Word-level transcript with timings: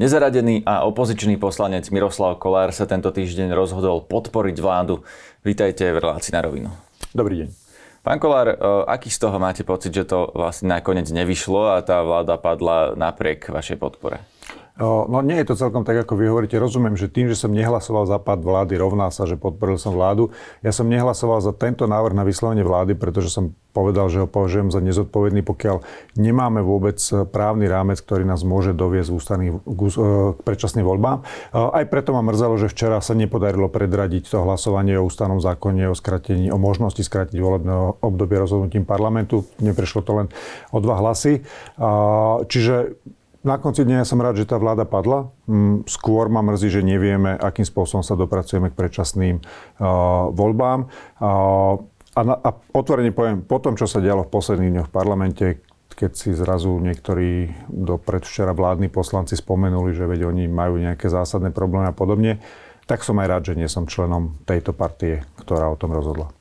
Nezaradený 0.00 0.64
a 0.64 0.88
opozičný 0.88 1.36
poslanec 1.36 1.84
Miroslav 1.92 2.40
Kolár 2.40 2.72
sa 2.72 2.88
tento 2.88 3.12
týždeň 3.12 3.52
rozhodol 3.52 4.00
podporiť 4.08 4.56
vládu. 4.56 5.04
Vítajte 5.44 5.92
v 5.92 6.00
relácii 6.00 6.32
na 6.32 6.40
rovinu. 6.40 6.72
Dobrý 7.12 7.44
deň. 7.44 7.48
Pán 8.00 8.16
Kolár, 8.16 8.48
e, 8.48 8.56
aký 8.88 9.12
z 9.12 9.20
toho 9.20 9.36
máte 9.36 9.60
pocit, 9.60 9.92
že 9.92 10.08
to 10.08 10.32
vlastne 10.32 10.72
nakoniec 10.72 11.04
nevyšlo 11.04 11.76
a 11.76 11.84
tá 11.84 12.00
vláda 12.00 12.40
padla 12.40 12.96
napriek 12.96 13.52
vašej 13.52 13.76
podpore? 13.76 14.24
No 14.80 15.20
nie 15.20 15.36
je 15.44 15.52
to 15.52 15.60
celkom 15.60 15.84
tak, 15.84 16.08
ako 16.08 16.16
vy 16.16 16.32
hovoríte. 16.32 16.56
Rozumiem, 16.56 16.96
že 16.96 17.12
tým, 17.12 17.28
že 17.28 17.36
som 17.36 17.52
nehlasoval 17.52 18.08
za 18.08 18.16
pád 18.16 18.40
vlády, 18.40 18.80
rovná 18.80 19.12
sa, 19.12 19.28
že 19.28 19.36
podporil 19.36 19.76
som 19.76 19.92
vládu. 19.92 20.32
Ja 20.64 20.72
som 20.72 20.88
nehlasoval 20.88 21.44
za 21.44 21.52
tento 21.52 21.84
návrh 21.84 22.16
na 22.16 22.24
vyslovenie 22.24 22.64
vlády, 22.64 22.96
pretože 22.96 23.28
som 23.28 23.52
povedal, 23.76 24.08
že 24.10 24.24
ho 24.24 24.26
považujem 24.26 24.72
za 24.72 24.80
nezodpovedný, 24.82 25.44
pokiaľ 25.44 25.84
nemáme 26.18 26.64
vôbec 26.64 26.96
právny 27.30 27.68
rámec, 27.68 28.00
ktorý 28.00 28.24
nás 28.24 28.40
môže 28.40 28.72
doviesť 28.72 29.10
ústavný, 29.12 29.60
k 29.62 29.80
predčasným 30.42 30.82
voľbám. 30.82 31.22
Aj 31.52 31.84
preto 31.86 32.10
ma 32.16 32.24
mrzelo, 32.24 32.56
že 32.56 32.72
včera 32.72 32.98
sa 33.04 33.12
nepodarilo 33.12 33.68
predradiť 33.68 34.26
to 34.26 34.42
hlasovanie 34.42 34.96
o 34.96 35.06
ústavnom 35.06 35.38
zákone, 35.38 35.86
o 35.86 35.94
skratení, 35.94 36.48
o 36.48 36.58
možnosti 36.58 37.04
skrátiť 37.04 37.36
volebné 37.36 38.00
obdobie 38.00 38.40
rozhodnutím 38.40 38.88
parlamentu. 38.88 39.44
Neprešlo 39.60 40.00
to 40.02 40.24
len 40.24 40.26
o 40.72 40.80
dva 40.82 40.98
hlasy. 40.98 41.46
Čiže 42.48 42.96
na 43.40 43.56
konci 43.56 43.88
dňa 43.88 44.04
ja 44.04 44.06
som 44.08 44.20
rád, 44.20 44.36
že 44.36 44.48
tá 44.48 44.60
vláda 44.60 44.84
padla. 44.84 45.32
Mm, 45.48 45.88
skôr 45.88 46.28
ma 46.28 46.44
mrzí, 46.44 46.68
že 46.68 46.82
nevieme, 46.84 47.36
akým 47.36 47.64
spôsobom 47.64 48.04
sa 48.04 48.16
dopracujeme 48.16 48.68
k 48.68 48.76
predčasným 48.76 49.36
uh, 49.40 50.28
voľbám. 50.32 50.92
Uh, 51.16 51.80
a, 52.12 52.20
na, 52.20 52.34
a 52.36 52.52
otvorene 52.76 53.16
poviem, 53.16 53.40
po 53.40 53.62
tom, 53.62 53.80
čo 53.80 53.88
sa 53.88 54.02
dialo 54.02 54.28
v 54.28 54.32
posledných 54.34 54.72
dňoch 54.76 54.88
v 54.90 54.94
parlamente, 54.94 55.46
keď 55.94 56.10
si 56.16 56.30
zrazu 56.32 56.76
niektorí 56.80 57.52
do 57.68 57.96
predvčera 58.00 58.56
vládni 58.56 58.88
poslanci 58.92 59.36
spomenuli, 59.36 59.92
že 59.92 60.08
veď 60.08 60.28
oni 60.28 60.44
majú 60.48 60.80
nejaké 60.80 61.08
zásadné 61.08 61.52
problémy 61.52 61.92
a 61.92 61.96
podobne, 61.96 62.40
tak 62.88 63.06
som 63.06 63.20
aj 63.22 63.28
rád, 63.30 63.42
že 63.52 63.58
nie 63.58 63.68
som 63.70 63.86
členom 63.86 64.40
tejto 64.44 64.74
partie, 64.74 65.22
ktorá 65.38 65.70
o 65.70 65.78
tom 65.78 65.94
rozhodla. 65.94 66.34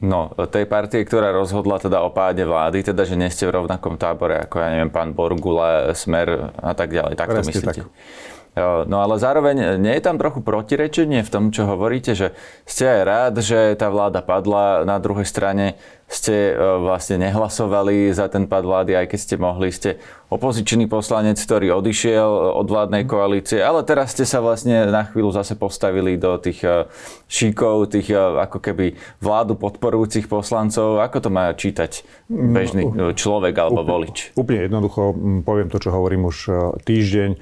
No, 0.00 0.32
tej 0.48 0.64
partie, 0.64 1.04
ktorá 1.04 1.28
rozhodla 1.28 1.76
teda 1.76 2.00
o 2.00 2.08
páde 2.08 2.48
vlády, 2.48 2.88
teda, 2.88 3.04
že 3.04 3.20
nie 3.20 3.28
ste 3.28 3.44
v 3.44 3.60
rovnakom 3.60 4.00
tábore 4.00 4.48
ako, 4.48 4.56
ja 4.56 4.68
neviem, 4.72 4.88
pán 4.88 5.12
Borgula, 5.12 5.92
Smer 5.92 6.56
a 6.56 6.72
tak 6.72 6.96
ďalej. 6.96 7.20
Tak 7.20 7.28
to 7.28 7.44
myslíte? 7.44 7.84
Tak. 7.84 8.88
No 8.90 8.98
ale 8.98 9.14
zároveň 9.20 9.78
nie 9.78 9.94
je 9.94 10.02
tam 10.02 10.18
trochu 10.18 10.42
protirečenie 10.42 11.22
v 11.22 11.30
tom, 11.30 11.54
čo 11.54 11.70
hovoríte, 11.70 12.18
že 12.18 12.34
ste 12.66 12.82
aj 12.82 13.02
rád, 13.06 13.34
že 13.44 13.78
tá 13.78 13.86
vláda 13.92 14.26
padla, 14.26 14.82
na 14.82 14.98
druhej 14.98 15.22
strane 15.22 15.78
ste 16.10 16.50
e, 16.50 16.54
vlastne 16.82 17.22
nehlasovali 17.22 18.10
za 18.10 18.26
ten 18.26 18.50
pad 18.50 18.66
vlády, 18.66 18.98
aj 18.98 19.06
keď 19.14 19.18
ste 19.22 19.36
mohli, 19.38 19.70
ste 19.70 20.02
opozičný 20.26 20.90
poslanec, 20.90 21.38
ktorý 21.38 21.78
odišiel 21.78 22.58
od 22.58 22.66
vládnej 22.66 23.06
koalície, 23.06 23.62
ale 23.62 23.86
teraz 23.86 24.10
ste 24.18 24.26
sa 24.26 24.42
vlastne 24.42 24.90
na 24.90 25.06
chvíľu 25.06 25.30
zase 25.30 25.54
postavili 25.54 26.18
do 26.18 26.34
tých 26.42 26.66
e, 26.66 26.90
šíkov, 27.30 27.94
tých 27.94 28.10
e, 28.10 28.18
ako 28.18 28.58
keby 28.58 28.98
vládu 29.22 29.54
podporujúcich 29.54 30.26
poslancov. 30.26 30.98
Ako 30.98 31.22
to 31.22 31.30
má 31.30 31.54
čítať 31.54 32.02
bežný 32.26 32.90
no, 32.90 33.14
človek 33.14 33.54
alebo 33.54 33.86
volič? 33.86 34.34
Úplne 34.34 34.66
jednoducho 34.66 35.14
poviem 35.46 35.70
to, 35.70 35.78
čo 35.78 35.94
hovorím 35.94 36.26
už 36.26 36.50
týždeň 36.82 37.38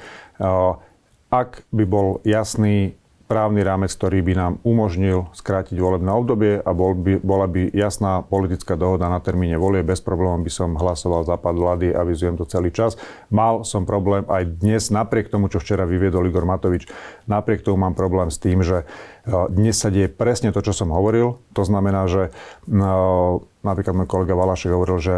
ak 1.28 1.68
by 1.72 1.84
bol 1.84 2.24
jasný 2.24 2.96
právny 3.28 3.62
rámec, 3.62 3.94
ktorý 3.94 4.24
by 4.26 4.34
nám 4.34 4.52
umožnil 4.66 5.30
skrátiť 5.36 5.76
volebné 5.78 6.10
obdobie 6.10 6.52
a 6.58 6.70
bol 6.74 6.96
by, 6.96 7.20
bola 7.22 7.46
by 7.46 7.70
jasná 7.70 8.24
politická 8.26 8.74
dohoda 8.74 9.06
na 9.06 9.20
termíne 9.20 9.60
volie, 9.60 9.86
bez 9.86 10.00
problémov 10.00 10.42
by 10.42 10.50
som 10.50 10.74
hlasoval 10.74 11.28
za 11.28 11.36
pád 11.36 11.56
vlády 11.60 11.86
vyzujem 12.08 12.40
to 12.40 12.48
celý 12.48 12.72
čas. 12.72 12.96
Mal 13.28 13.68
som 13.68 13.84
problém 13.84 14.24
aj 14.26 14.48
dnes, 14.64 14.88
napriek 14.88 15.28
tomu, 15.28 15.52
čo 15.52 15.60
včera 15.60 15.84
vyviedol 15.84 16.24
Igor 16.24 16.48
Matovič, 16.48 16.88
napriek 17.28 17.60
tomu 17.60 17.84
mám 17.84 17.92
problém 17.92 18.32
s 18.32 18.40
tým, 18.40 18.64
že 18.64 18.88
e, 19.28 19.30
dnes 19.52 19.76
sa 19.76 19.92
deje 19.92 20.08
presne 20.08 20.48
to, 20.50 20.64
čo 20.64 20.72
som 20.72 20.88
hovoril. 20.88 21.36
To 21.52 21.62
znamená, 21.68 22.08
že 22.08 22.32
no, 22.64 23.44
napríklad 23.60 23.92
môj 23.92 24.08
kolega 24.08 24.32
Valašek 24.32 24.72
hovoril, 24.72 24.98
že 24.98 25.14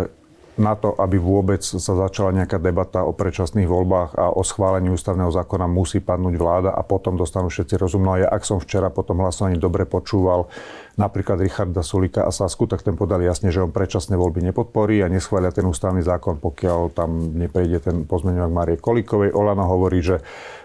na 0.60 0.76
to, 0.76 0.92
aby 1.00 1.16
vôbec 1.16 1.64
sa 1.64 1.80
začala 1.80 2.36
nejaká 2.36 2.60
debata 2.60 3.00
o 3.00 3.16
predčasných 3.16 3.64
voľbách 3.64 4.10
a 4.20 4.28
o 4.36 4.44
schválení 4.44 4.92
ústavného 4.92 5.32
zákona 5.32 5.64
musí 5.64 6.04
padnúť 6.04 6.36
vláda 6.36 6.70
a 6.76 6.84
potom 6.84 7.16
dostanú 7.16 7.48
všetci 7.48 7.80
rozumno. 7.80 8.20
Ja, 8.20 8.28
ak 8.28 8.44
som 8.44 8.60
včera 8.60 8.92
po 8.92 9.00
tom 9.00 9.24
hlasovaní 9.24 9.56
dobre 9.56 9.88
počúval 9.88 10.52
napríklad 11.00 11.40
Richarda 11.40 11.80
Sulika 11.80 12.28
a 12.28 12.30
Sasku, 12.30 12.68
tak 12.68 12.84
ten 12.84 12.92
podal 12.92 13.24
jasne, 13.24 13.48
že 13.48 13.64
on 13.64 13.72
predčasné 13.72 14.20
voľby 14.20 14.44
nepodporí 14.52 15.00
a 15.00 15.08
neschvália 15.08 15.48
ten 15.48 15.64
ústavný 15.64 16.04
zákon, 16.04 16.36
pokiaľ 16.36 16.92
tam 16.92 17.32
neprejde 17.40 17.78
ten 17.80 17.96
pozmeňovák 18.04 18.52
Márie 18.52 18.76
Kolikovej. 18.76 19.32
Olano 19.32 19.64
hovorí, 19.64 20.04
že 20.04 20.20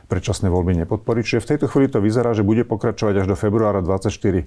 predčasné 0.05 0.53
voľby 0.53 0.85
nepodporiť. 0.85 1.23
Čiže 1.25 1.43
v 1.43 1.49
tejto 1.55 1.65
chvíli 1.69 1.87
to 1.89 1.99
vyzerá, 1.99 2.31
že 2.37 2.45
bude 2.45 2.63
pokračovať 2.63 3.25
až 3.25 3.27
do 3.27 3.35
februára 3.35 3.81
24 3.81 4.13
e, 4.13 4.43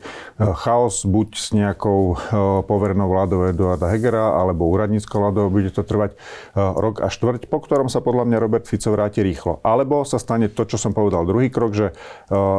chaos, 0.54 1.02
buď 1.02 1.28
s 1.34 1.46
nejakou 1.50 2.14
e, 2.14 2.16
povernou 2.64 3.10
vládou 3.10 3.50
Eduarda 3.50 3.90
Hegera, 3.90 4.38
alebo 4.38 4.70
úradníckou 4.70 5.18
vládou, 5.18 5.50
bude 5.50 5.74
to 5.74 5.82
trvať 5.82 6.14
e, 6.14 6.16
rok 6.62 7.02
a 7.02 7.10
štvrť, 7.10 7.50
po 7.50 7.58
ktorom 7.58 7.90
sa 7.90 7.98
podľa 7.98 8.30
mňa 8.30 8.38
Robert 8.38 8.64
Fico 8.70 8.94
vráti 8.94 9.20
rýchlo. 9.20 9.58
Alebo 9.66 10.06
sa 10.06 10.22
stane 10.22 10.46
to, 10.48 10.62
čo 10.64 10.78
som 10.78 10.94
povedal, 10.94 11.26
druhý 11.26 11.50
krok, 11.50 11.74
že 11.74 11.86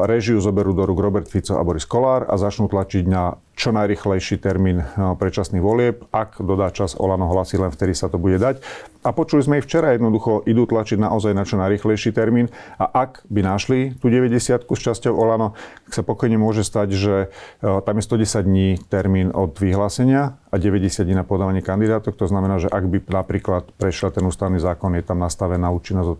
režiu 0.05 0.37
zoberú 0.43 0.75
do 0.75 0.83
rúk 0.83 0.99
Robert 0.99 1.27
Fico 1.31 1.55
a 1.55 1.63
Boris 1.63 1.87
Kolár 1.87 2.27
a 2.27 2.35
začnú 2.35 2.67
tlačiť 2.67 3.05
na 3.07 3.18
čo 3.59 3.75
najrychlejší 3.75 4.39
termín 4.39 4.87
predčasných 4.95 5.59
volieb. 5.59 6.07
Ak 6.15 6.39
dodá 6.39 6.71
čas 6.71 6.95
Olano 6.95 7.27
hlasy, 7.27 7.59
len 7.59 7.75
vtedy 7.75 7.91
sa 7.91 8.07
to 8.07 8.15
bude 8.15 8.39
dať. 8.39 8.63
A 9.03 9.11
počuli 9.11 9.43
sme 9.43 9.59
ich 9.59 9.67
včera, 9.67 9.91
jednoducho 9.91 10.47
idú 10.47 10.63
tlačiť 10.63 10.95
naozaj 10.95 11.35
na 11.35 11.43
čo 11.43 11.59
najrychlejší 11.59 12.15
termín. 12.15 12.47
A 12.79 12.87
ak 12.87 13.27
by 13.27 13.43
našli 13.43 13.99
tú 13.99 14.07
90 14.07 14.63
s 14.63 14.79
časťou 14.79 15.11
Olano, 15.11 15.59
tak 15.91 15.91
sa 15.91 16.03
pokojne 16.07 16.39
môže 16.39 16.63
stať, 16.63 16.95
že 16.95 17.15
tam 17.59 17.99
je 17.99 18.03
110 18.07 18.47
dní 18.47 18.69
termín 18.87 19.35
od 19.35 19.51
vyhlásenia 19.59 20.39
a 20.47 20.55
90 20.55 21.03
dní 21.03 21.19
na 21.19 21.27
podávanie 21.27 21.59
kandidátok. 21.59 22.15
To 22.15 22.31
znamená, 22.31 22.63
že 22.63 22.71
ak 22.71 22.87
by 22.87 23.11
napríklad 23.11 23.75
prešiel 23.75 24.15
ten 24.15 24.23
ústavný 24.23 24.63
zákon, 24.63 24.95
je 24.95 25.03
tam 25.03 25.19
nastavená 25.19 25.67
účinnosť 25.67 26.15
od 26.15 26.19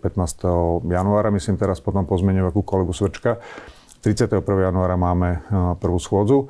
15. 0.84 0.92
januára, 0.92 1.32
myslím 1.32 1.56
teraz 1.56 1.80
potom 1.80 2.04
pozmeňovaku 2.04 2.60
kolegu 2.60 2.92
Svrčka, 2.92 3.40
31. 4.00 4.40
januára 4.44 4.96
máme 4.96 5.44
prvú 5.76 6.00
schôdzu 6.00 6.48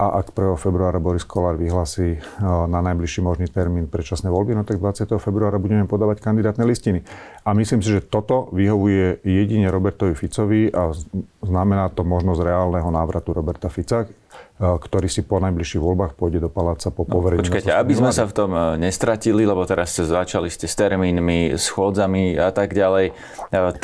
a 0.00 0.24
ak 0.24 0.32
1. 0.32 0.56
februára 0.56 0.96
Boris 0.96 1.28
Kolár 1.28 1.60
vyhlasí 1.60 2.16
e, 2.16 2.18
na 2.40 2.80
najbližší 2.80 3.20
možný 3.20 3.52
termín 3.52 3.84
predčasné 3.84 4.32
voľby, 4.32 4.56
no 4.56 4.64
tak 4.64 4.80
20. 4.80 5.04
februára 5.20 5.60
budeme 5.60 5.84
podávať 5.84 6.24
kandidátne 6.24 6.64
listiny. 6.64 7.04
A 7.44 7.52
myslím 7.52 7.84
si, 7.84 7.92
že 7.92 8.00
toto 8.00 8.48
vyhovuje 8.56 9.20
jedine 9.20 9.68
Robertovi 9.68 10.16
Ficovi 10.16 10.72
a 10.72 10.96
znamená 11.44 11.92
to 11.92 12.08
možnosť 12.08 12.40
reálneho 12.40 12.88
návratu 12.88 13.36
Roberta 13.36 13.68
Fica, 13.68 14.08
e, 14.08 14.16
ktorý 14.56 15.04
si 15.12 15.20
po 15.20 15.36
najbližších 15.36 15.84
voľbách 15.84 16.16
pôjde 16.16 16.40
do 16.40 16.48
paláca 16.48 16.88
po 16.88 17.04
no, 17.04 17.20
poverení. 17.20 17.44
Počkajte, 17.44 17.76
aby 17.76 17.92
sme 17.92 18.08
sa 18.16 18.24
v 18.24 18.32
tom 18.32 18.56
e, 18.56 18.80
nestratili, 18.80 19.44
lebo 19.44 19.68
teraz 19.68 19.92
ste 19.92 20.08
začali 20.08 20.48
ste 20.48 20.64
s 20.64 20.80
termínmi, 20.80 21.60
schôdzami 21.60 22.40
a 22.40 22.48
tak 22.56 22.72
ďalej. 22.72 23.12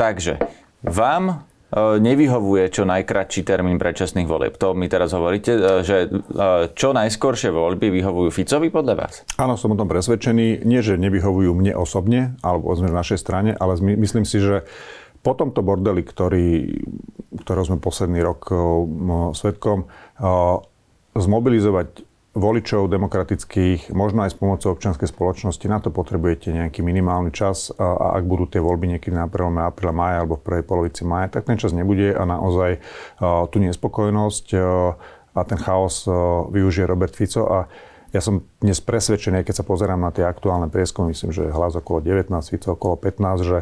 Takže 0.01 0.41
vám 0.81 1.45
nevyhovuje 1.75 2.71
čo 2.71 2.87
najkratší 2.87 3.43
termín 3.43 3.83
predčasných 3.83 4.31
volieb. 4.31 4.55
To 4.63 4.71
mi 4.71 4.87
teraz 4.87 5.11
hovoríte, 5.11 5.59
e, 5.59 5.61
že 5.83 5.97
e, 6.07 6.09
čo 6.79 6.95
najskoršie 6.95 7.51
voľby 7.51 7.91
vyhovujú 7.91 8.31
Ficovi 8.31 8.71
podľa 8.71 8.95
vás? 8.95 9.15
Áno, 9.35 9.59
som 9.59 9.75
o 9.75 9.79
tom 9.79 9.91
presvedčený. 9.91 10.63
Nie, 10.63 10.81
že 10.87 10.95
nevyhovujú 10.95 11.51
mne 11.59 11.75
osobne, 11.75 12.39
alebo 12.47 12.71
sme 12.79 12.95
v 12.95 12.99
našej 13.03 13.19
strane, 13.19 13.51
ale 13.59 13.75
myslím 13.83 14.23
si, 14.23 14.39
že 14.39 14.63
po 15.27 15.35
tomto 15.35 15.59
bordeli, 15.67 16.07
ktorý, 16.07 16.71
ktorého 17.43 17.67
sme 17.67 17.83
posledný 17.83 18.23
rok 18.23 18.47
svetkom, 19.35 19.91
zmobilizovať 21.19 22.06
voličov 22.37 22.93
demokratických, 22.93 23.97
možno 23.97 24.29
aj 24.29 24.31
s 24.31 24.37
pomocou 24.37 24.77
občianskej 24.77 25.09
spoločnosti. 25.09 25.65
Na 25.73 25.81
to 25.81 25.89
potrebujete 25.89 26.53
nejaký 26.53 26.85
minimálny 26.85 27.33
čas 27.33 27.73
a 27.81 28.13
ak 28.13 28.29
budú 28.29 28.45
tie 28.45 28.61
voľby 28.61 28.93
niekedy 28.93 29.17
na 29.17 29.25
1. 29.25 29.57
apríla, 29.65 29.97
maja 29.97 30.21
alebo 30.21 30.37
v 30.37 30.45
prvej 30.45 30.65
polovici 30.69 31.03
maja, 31.09 31.33
tak 31.33 31.49
ten 31.49 31.57
čas 31.57 31.73
nebude 31.73 32.13
a 32.13 32.23
naozaj 32.29 32.85
tú 33.49 33.57
nespokojnosť 33.57 34.47
a 35.33 35.41
ten 35.49 35.57
chaos 35.57 36.05
využije 36.53 36.85
Robert 36.85 37.17
Fico 37.17 37.49
a 37.49 37.73
ja 38.13 38.21
som 38.21 38.45
dnes 38.61 38.85
presvedčený, 38.85 39.41
keď 39.41 39.61
sa 39.61 39.65
pozerám 39.65 39.99
na 39.99 40.13
tie 40.13 40.29
aktuálne 40.29 40.69
prieskumy, 40.69 41.17
myslím, 41.17 41.33
že 41.33 41.49
hlas 41.49 41.73
okolo 41.73 42.05
19, 42.05 42.29
Fico 42.53 42.77
okolo 42.77 43.01
15, 43.01 43.49
že 43.49 43.59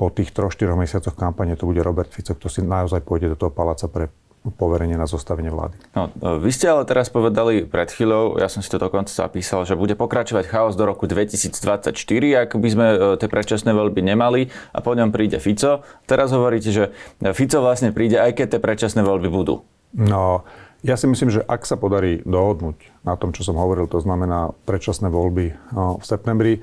po 0.00 0.08
tých 0.08 0.32
3-4 0.32 0.80
mesiacoch 0.80 1.12
kampane 1.12 1.60
to 1.60 1.68
bude 1.68 1.84
Robert 1.84 2.08
Fico, 2.08 2.32
kto 2.32 2.48
si 2.48 2.64
naozaj 2.64 3.04
pôjde 3.04 3.32
do 3.32 3.36
toho 3.36 3.52
paláca 3.52 3.84
pre 3.84 4.08
poverenie 4.56 4.94
na 4.94 5.04
zostavenie 5.04 5.50
vlády. 5.50 5.76
No, 5.92 6.08
vy 6.38 6.50
ste 6.54 6.70
ale 6.70 6.86
teraz 6.86 7.10
povedali 7.10 7.66
pred 7.66 7.90
chvíľou, 7.90 8.38
ja 8.38 8.46
som 8.46 8.64
si 8.64 8.70
to 8.70 8.78
dokonca 8.78 9.10
zapísal, 9.10 9.66
že 9.66 9.74
bude 9.74 9.98
pokračovať 9.98 10.44
chaos 10.48 10.74
do 10.78 10.86
roku 10.86 11.10
2024, 11.10 11.94
ak 12.38 12.50
by 12.56 12.68
sme 12.70 12.86
e, 12.86 12.96
tie 13.18 13.28
predčasné 13.28 13.70
voľby 13.74 14.00
nemali 14.00 14.48
a 14.72 14.78
po 14.80 14.94
ňom 14.94 15.10
príde 15.10 15.42
Fico. 15.42 15.84
Teraz 16.06 16.30
hovoríte, 16.30 16.70
že 16.70 16.94
Fico 17.34 17.58
vlastne 17.60 17.90
príde, 17.90 18.16
aj 18.16 18.38
keď 18.38 18.46
tie 18.56 18.60
predčasné 18.62 19.00
voľby 19.02 19.28
budú. 19.28 19.66
No, 19.92 20.44
ja 20.86 20.94
si 20.94 21.10
myslím, 21.10 21.34
že 21.34 21.42
ak 21.42 21.66
sa 21.66 21.74
podarí 21.74 22.22
dohodnúť 22.22 22.78
na 23.02 23.18
tom, 23.18 23.34
čo 23.34 23.42
som 23.42 23.58
hovoril, 23.58 23.90
to 23.90 23.98
znamená 23.98 24.54
predčasné 24.62 25.10
voľby 25.10 25.58
v 25.74 26.04
septembri, 26.06 26.62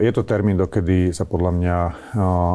Je 0.00 0.12
to 0.12 0.20
termín, 0.28 0.60
dokedy 0.60 1.16
sa 1.16 1.24
podľa 1.24 1.52
mňa 1.56 1.76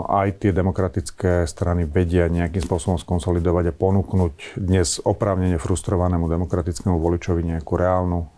aj 0.06 0.28
tie 0.38 0.54
demokratické 0.54 1.50
strany 1.50 1.90
vedia 1.90 2.30
nejakým 2.30 2.62
spôsobom 2.62 3.02
skonsolidovať 3.02 3.74
a 3.74 3.78
ponúknuť 3.78 4.62
dnes 4.62 5.02
oprávnene 5.02 5.58
frustrovanému 5.58 6.30
demokratickému 6.30 7.02
voličovi 7.02 7.42
nejakú 7.42 7.74
reálnu 7.74 8.30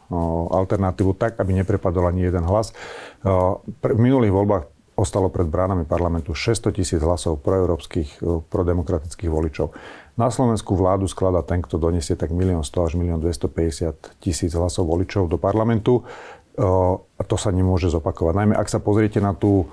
alternatívu, 0.56 1.20
tak, 1.20 1.36
aby 1.44 1.60
neprepadol 1.60 2.08
ani 2.08 2.32
jeden 2.32 2.48
hlas. 2.48 2.72
V 3.20 4.00
minulých 4.00 4.32
voľbách 4.32 4.64
ostalo 4.96 5.28
pred 5.28 5.52
bránami 5.52 5.84
parlamentu 5.84 6.32
600 6.32 6.72
tisíc 6.72 7.04
hlasov 7.04 7.44
proeurópskych, 7.44 8.24
prodemokratických 8.48 9.28
voličov. 9.28 9.76
Na 10.16 10.32
Slovensku 10.32 10.72
vládu 10.72 11.04
skladá 11.12 11.44
ten, 11.44 11.60
kto 11.60 11.76
donesie 11.76 12.16
tak 12.16 12.32
1 12.32 12.64
100 12.64 12.64
až 12.64 12.92
1 12.96 13.12
250 13.20 14.24
tisíc 14.24 14.56
hlasov 14.56 14.88
voličov 14.88 15.28
do 15.28 15.36
parlamentu. 15.36 16.08
A 16.57 17.21
to 17.25 17.36
sa 17.38 17.54
nemôže 17.54 17.94
zopakovať. 17.94 18.33
Najmä 18.33 18.54
ak 18.57 18.68
sa 18.69 18.81
pozriete 18.81 19.21
na 19.21 19.38
tú 19.38 19.69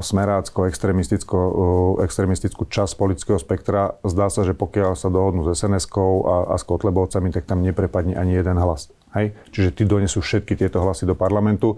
smerácko 0.00 0.70
extremistickú 0.70 2.62
časť 2.70 2.92
politického 2.94 3.34
spektra, 3.34 3.98
zdá 4.06 4.30
sa, 4.30 4.46
že 4.46 4.54
pokiaľ 4.54 4.94
sa 4.94 5.10
dohodnú 5.10 5.42
s 5.42 5.58
SNS-kou 5.58 6.12
a, 6.22 6.36
a 6.50 6.56
s 6.56 6.62
Kotlebovcami, 6.62 7.34
tak 7.34 7.50
tam 7.50 7.66
neprepadne 7.66 8.14
ani 8.14 8.38
jeden 8.38 8.54
hlas. 8.62 8.94
Hej? 9.10 9.34
Čiže 9.50 9.74
tí 9.74 9.82
donesú 9.90 10.22
všetky 10.22 10.54
tieto 10.54 10.78
hlasy 10.78 11.02
do 11.02 11.18
parlamentu. 11.18 11.74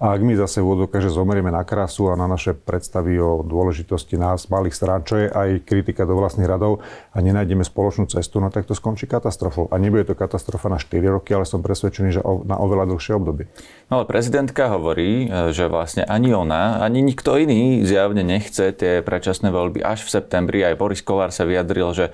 A 0.00 0.16
ak 0.16 0.24
my 0.24 0.32
zase 0.32 0.64
v 0.64 0.88
že 0.96 1.12
zomerieme 1.12 1.52
na 1.52 1.60
krásu 1.60 2.08
a 2.08 2.16
na 2.16 2.24
naše 2.24 2.56
predstavy 2.56 3.20
o 3.20 3.44
dôležitosti 3.44 4.16
nás, 4.16 4.48
malých 4.48 4.72
strán, 4.72 5.04
čo 5.04 5.20
je 5.20 5.28
aj 5.28 5.68
kritika 5.68 6.08
do 6.08 6.16
vlastných 6.16 6.48
radov 6.48 6.80
a 7.12 7.20
nenájdeme 7.20 7.60
spoločnú 7.60 8.08
cestu, 8.08 8.40
no 8.40 8.48
tak 8.48 8.64
to 8.64 8.72
skončí 8.72 9.04
katastrofou. 9.04 9.68
A 9.68 9.76
nebude 9.76 10.08
to 10.08 10.16
katastrofa 10.16 10.72
na 10.72 10.80
4 10.80 11.04
roky, 11.04 11.36
ale 11.36 11.44
som 11.44 11.60
presvedčený, 11.60 12.16
že 12.16 12.24
na 12.48 12.56
oveľa 12.56 12.88
dlhšie 12.88 13.12
obdobie. 13.12 13.52
No 13.92 14.00
ale 14.00 14.08
prezidentka 14.08 14.72
hovorí, 14.72 15.28
e, 15.28 15.52
že 15.52 15.68
vlastne 15.68 16.08
ani 16.08 16.32
ona, 16.32 16.80
ani 16.80 17.04
nikto 17.04 17.36
iný 17.36 17.84
zjavne 17.84 18.24
nechce 18.24 18.72
tie 18.72 19.04
predčasné 19.04 19.52
voľby 19.52 19.84
až 19.84 20.08
v 20.08 20.16
septembri. 20.16 20.64
Aj 20.64 20.80
Boris 20.80 21.04
Kolár 21.04 21.28
sa 21.28 21.44
vyjadril, 21.44 21.92
že 21.92 22.06
e, 22.08 22.12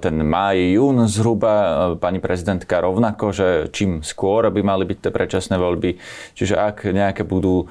ten 0.00 0.24
máj, 0.24 0.56
jún 0.72 1.04
zhruba, 1.04 1.52
e, 1.52 1.68
pani 2.00 2.16
prezidentka 2.16 2.80
rovnako, 2.80 3.36
že 3.36 3.48
čím 3.76 4.00
skôr 4.00 4.48
by 4.48 4.64
mali 4.64 4.88
byť 4.88 4.98
tie 5.04 5.12
predčasné 5.12 5.60
voľby. 5.60 6.00
Čiže 6.32 6.56
ak 6.56 6.88
nejak 6.88 7.09
nejaké 7.10 7.26
budú, 7.26 7.66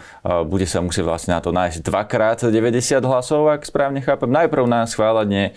bude 0.46 0.68
sa 0.68 0.84
musieť 0.84 1.08
vlastne 1.08 1.32
na 1.34 1.40
to 1.40 1.56
nájsť 1.56 1.80
dvakrát 1.88 2.44
90 2.44 3.00
hlasov, 3.00 3.48
ak 3.48 3.64
správne 3.64 4.04
chápem. 4.04 4.28
Najprv 4.28 4.68
na 4.68 4.84
schválenie 4.84 5.56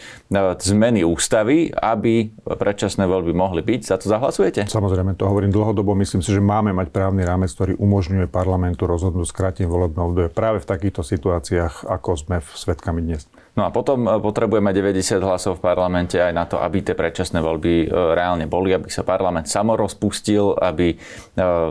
zmeny 0.62 1.02
ústavy, 1.02 1.74
aby 1.74 2.30
predčasné 2.46 3.10
voľby 3.10 3.34
mohli 3.34 3.66
byť. 3.66 3.80
Za 3.82 3.98
to 3.98 4.06
zahlasujete? 4.06 4.70
Samozrejme, 4.70 5.18
to 5.18 5.26
hovorím 5.26 5.50
dlhodobo. 5.50 5.98
Myslím 5.98 6.22
si, 6.22 6.30
že 6.30 6.38
máme 6.38 6.70
mať 6.70 6.94
právny 6.94 7.26
rámec, 7.26 7.50
ktorý 7.50 7.74
umožňuje 7.74 8.30
parlamentu 8.30 8.86
rozhodnúť 8.86 9.26
skrátiť 9.26 9.66
volebné 9.66 9.98
obdobie 9.98 10.30
práve 10.30 10.62
v 10.62 10.70
takýchto 10.70 11.02
situáciách, 11.02 11.90
ako 11.90 12.10
sme 12.14 12.38
svetkami 12.38 13.02
dnes. 13.02 13.26
No 13.52 13.68
a 13.68 13.70
potom 13.70 14.08
e, 14.08 14.16
potrebujeme 14.16 14.72
90 14.72 15.20
hlasov 15.20 15.60
v 15.60 15.64
parlamente 15.68 16.16
aj 16.16 16.32
na 16.32 16.48
to, 16.48 16.56
aby 16.56 16.80
tie 16.80 16.96
predčasné 16.96 17.44
voľby 17.44 17.84
e, 17.84 17.86
reálne 17.92 18.48
boli, 18.48 18.72
aby 18.72 18.88
sa 18.88 19.04
parlament 19.04 19.44
samorozpustil, 19.44 20.56
aby 20.56 20.96
e, 20.96 20.98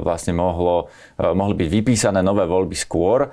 vlastne 0.06 0.38
mohlo, 0.38 0.94
mohli 1.18 1.58
byť 1.58 1.70
vypísané 1.70 2.22
nové 2.22 2.46
voľby 2.46 2.74
skôr. 2.78 3.30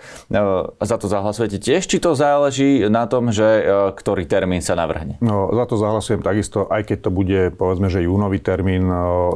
Za 0.81 0.97
to 1.01 1.09
zahlasujete 1.09 1.57
tiež, 1.61 1.89
či 1.89 2.01
to 2.01 2.13
záleží 2.13 2.85
na 2.89 3.09
tom, 3.09 3.33
že 3.33 3.65
ktorý 3.97 4.29
termín 4.29 4.61
sa 4.61 4.77
navrhne? 4.77 5.17
No, 5.25 5.49
za 5.53 5.65
to 5.65 5.81
zahlasujem 5.81 6.21
takisto, 6.21 6.69
aj 6.69 6.85
keď 6.85 6.99
to 7.09 7.11
bude, 7.11 7.41
povedzme, 7.57 7.89
že 7.89 8.05
júnový 8.05 8.45
termín, 8.45 8.85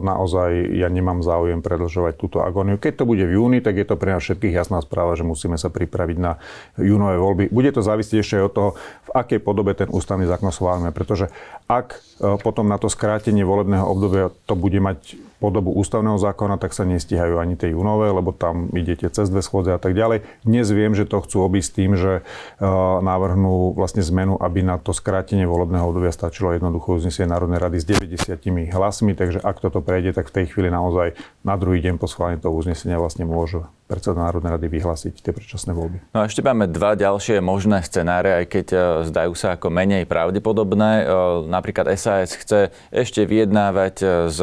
naozaj 0.04 0.68
ja 0.76 0.92
nemám 0.92 1.24
záujem 1.24 1.64
predlžovať 1.64 2.14
túto 2.20 2.44
agóniu. 2.44 2.76
Keď 2.76 3.02
to 3.02 3.04
bude 3.08 3.24
v 3.24 3.40
júni, 3.40 3.58
tak 3.64 3.80
je 3.80 3.86
to 3.88 3.96
pre 3.96 4.12
nás 4.12 4.20
všetkých 4.20 4.52
jasná 4.52 4.84
správa, 4.84 5.16
že 5.16 5.24
musíme 5.24 5.56
sa 5.56 5.72
pripraviť 5.72 6.18
na 6.20 6.36
júnové 6.76 7.16
voľby. 7.16 7.44
Bude 7.48 7.72
to 7.72 7.80
závisieť 7.80 8.20
ešte 8.20 8.36
aj 8.36 8.44
od 8.44 8.52
toho, 8.52 8.70
v 9.02 9.10
akej 9.10 9.42
podobe 9.42 9.74
ten 9.74 9.90
ústavný 9.90 10.30
zákon 10.30 10.54
schválime. 10.54 10.94
Pretože 10.94 11.26
ak 11.66 11.98
e, 12.22 12.38
potom 12.38 12.70
na 12.70 12.78
to 12.78 12.86
skrátenie 12.86 13.42
volebného 13.42 13.82
obdobia 13.82 14.30
to 14.46 14.54
bude 14.54 14.78
mať 14.78 15.18
podobu 15.42 15.74
ústavného 15.74 16.14
zákona, 16.22 16.54
tak 16.62 16.70
sa 16.70 16.86
nestíhajú 16.86 17.42
ani 17.42 17.58
tie 17.58 17.74
júnové, 17.74 18.14
lebo 18.14 18.30
tam 18.30 18.70
idete 18.70 19.10
cez 19.10 19.26
dve 19.26 19.42
schôdze 19.42 19.74
a 19.74 19.80
tak 19.82 19.98
ďalej. 19.98 20.22
Dnes 20.46 20.70
viem, 20.70 20.94
že 20.94 21.02
to 21.02 21.18
chcú 21.18 21.42
obísť 21.42 21.70
tým, 21.82 21.98
že 21.98 22.22
uh, 22.22 23.02
navrhnú 23.02 23.74
vlastne 23.74 24.06
zmenu, 24.06 24.38
aby 24.38 24.62
na 24.62 24.78
to 24.78 24.94
skrátenie 24.94 25.42
volebného 25.42 25.82
obdobia 25.82 26.14
stačilo 26.14 26.54
jednoducho 26.54 27.02
uznesenie 27.02 27.26
Národnej 27.26 27.58
rady 27.58 27.82
s 27.82 27.86
90 27.90 28.38
hlasmi, 28.70 29.18
takže 29.18 29.42
ak 29.42 29.58
toto 29.58 29.82
prejde, 29.82 30.14
tak 30.14 30.30
v 30.30 30.42
tej 30.42 30.54
chvíli 30.54 30.70
naozaj 30.70 31.18
na 31.42 31.58
druhý 31.58 31.82
deň 31.82 31.98
po 31.98 32.06
schválení 32.06 32.38
toho 32.38 32.54
uznesenia 32.54 33.02
vlastne 33.02 33.26
môžu 33.26 33.66
predseda 33.92 34.16
Národnej 34.16 34.56
rady 34.56 34.66
vyhlásiť 34.72 35.20
tie 35.20 35.32
predčasné 35.36 35.76
voľby. 35.76 36.00
No 36.16 36.24
a 36.24 36.28
ešte 36.28 36.40
máme 36.40 36.64
dva 36.72 36.96
ďalšie 36.96 37.44
možné 37.44 37.84
scenáre, 37.84 38.40
aj 38.40 38.46
keď 38.48 38.66
uh, 38.72 38.80
zdajú 39.04 39.36
sa 39.36 39.60
ako 39.60 39.68
menej 39.68 40.08
pravdepodobné. 40.08 41.04
Uh, 41.04 41.44
napríklad 41.44 41.92
SAS 42.00 42.32
chce 42.40 42.72
ešte 42.88 43.28
vyjednávať 43.28 43.94
s 44.32 44.40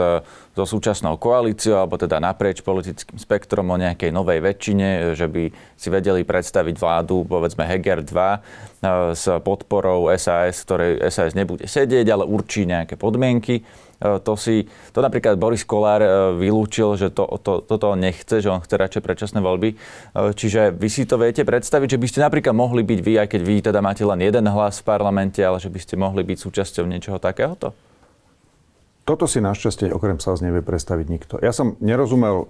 so 0.60 0.68
súčasnou 0.68 1.16
koalíciou, 1.16 1.80
alebo 1.80 1.96
teda 1.96 2.20
naprieč 2.20 2.60
politickým 2.60 3.16
spektrom 3.16 3.72
o 3.72 3.80
nejakej 3.80 4.12
novej 4.12 4.44
väčšine, 4.44 5.16
že 5.16 5.32
by 5.32 5.44
si 5.80 5.88
vedeli 5.88 6.28
predstaviť 6.28 6.76
vládu, 6.76 7.24
povedzme 7.24 7.64
Heger 7.64 8.04
2, 8.04 8.12
e, 8.12 8.40
s 9.16 9.26
podporou 9.40 10.12
SAS, 10.20 10.68
ktorej 10.68 11.00
SAS 11.08 11.32
nebude 11.32 11.64
sedieť, 11.64 12.08
ale 12.12 12.28
určí 12.28 12.68
nejaké 12.68 13.00
podmienky. 13.00 13.64
E, 14.00 14.20
to 14.24 14.34
si, 14.40 14.66
to 14.96 15.04
napríklad 15.04 15.36
Boris 15.36 15.68
Kolár 15.68 16.00
e, 16.00 16.10
vylúčil, 16.40 16.96
že 16.96 17.12
to, 17.12 17.28
to, 17.44 17.60
toto 17.64 17.94
nechce, 18.00 18.40
že 18.40 18.48
on 18.48 18.64
chce 18.64 18.76
radšej 18.80 19.02
predčasné 19.04 19.40
voľby. 19.44 19.76
Čiže 20.16 20.72
vy 20.72 20.88
si 20.88 21.04
to 21.04 21.20
viete 21.20 21.44
predstaviť, 21.44 21.96
že 21.96 22.02
by 22.02 22.08
ste 22.08 22.20
napríklad 22.24 22.56
mohli 22.56 22.82
byť 22.88 23.00
vy, 23.04 23.14
aj 23.20 23.28
keď 23.36 23.42
vy 23.44 23.56
teda 23.60 23.80
máte 23.84 24.04
len 24.08 24.24
jeden 24.24 24.48
hlas 24.48 24.80
v 24.80 24.88
parlamente, 24.88 25.44
ale 25.44 25.60
že 25.60 25.68
by 25.68 25.80
ste 25.80 26.00
mohli 26.00 26.24
byť 26.24 26.38
súčasťou 26.40 26.88
niečoho 26.88 27.20
takéhoto? 27.20 27.76
Toto 29.04 29.26
si 29.26 29.42
našťastie 29.42 29.90
okrem 29.90 30.22
SAS 30.22 30.46
nevie 30.46 30.62
predstaviť 30.62 31.06
nikto. 31.10 31.36
Ja 31.42 31.50
som 31.50 31.74
nerozumel 31.82 32.46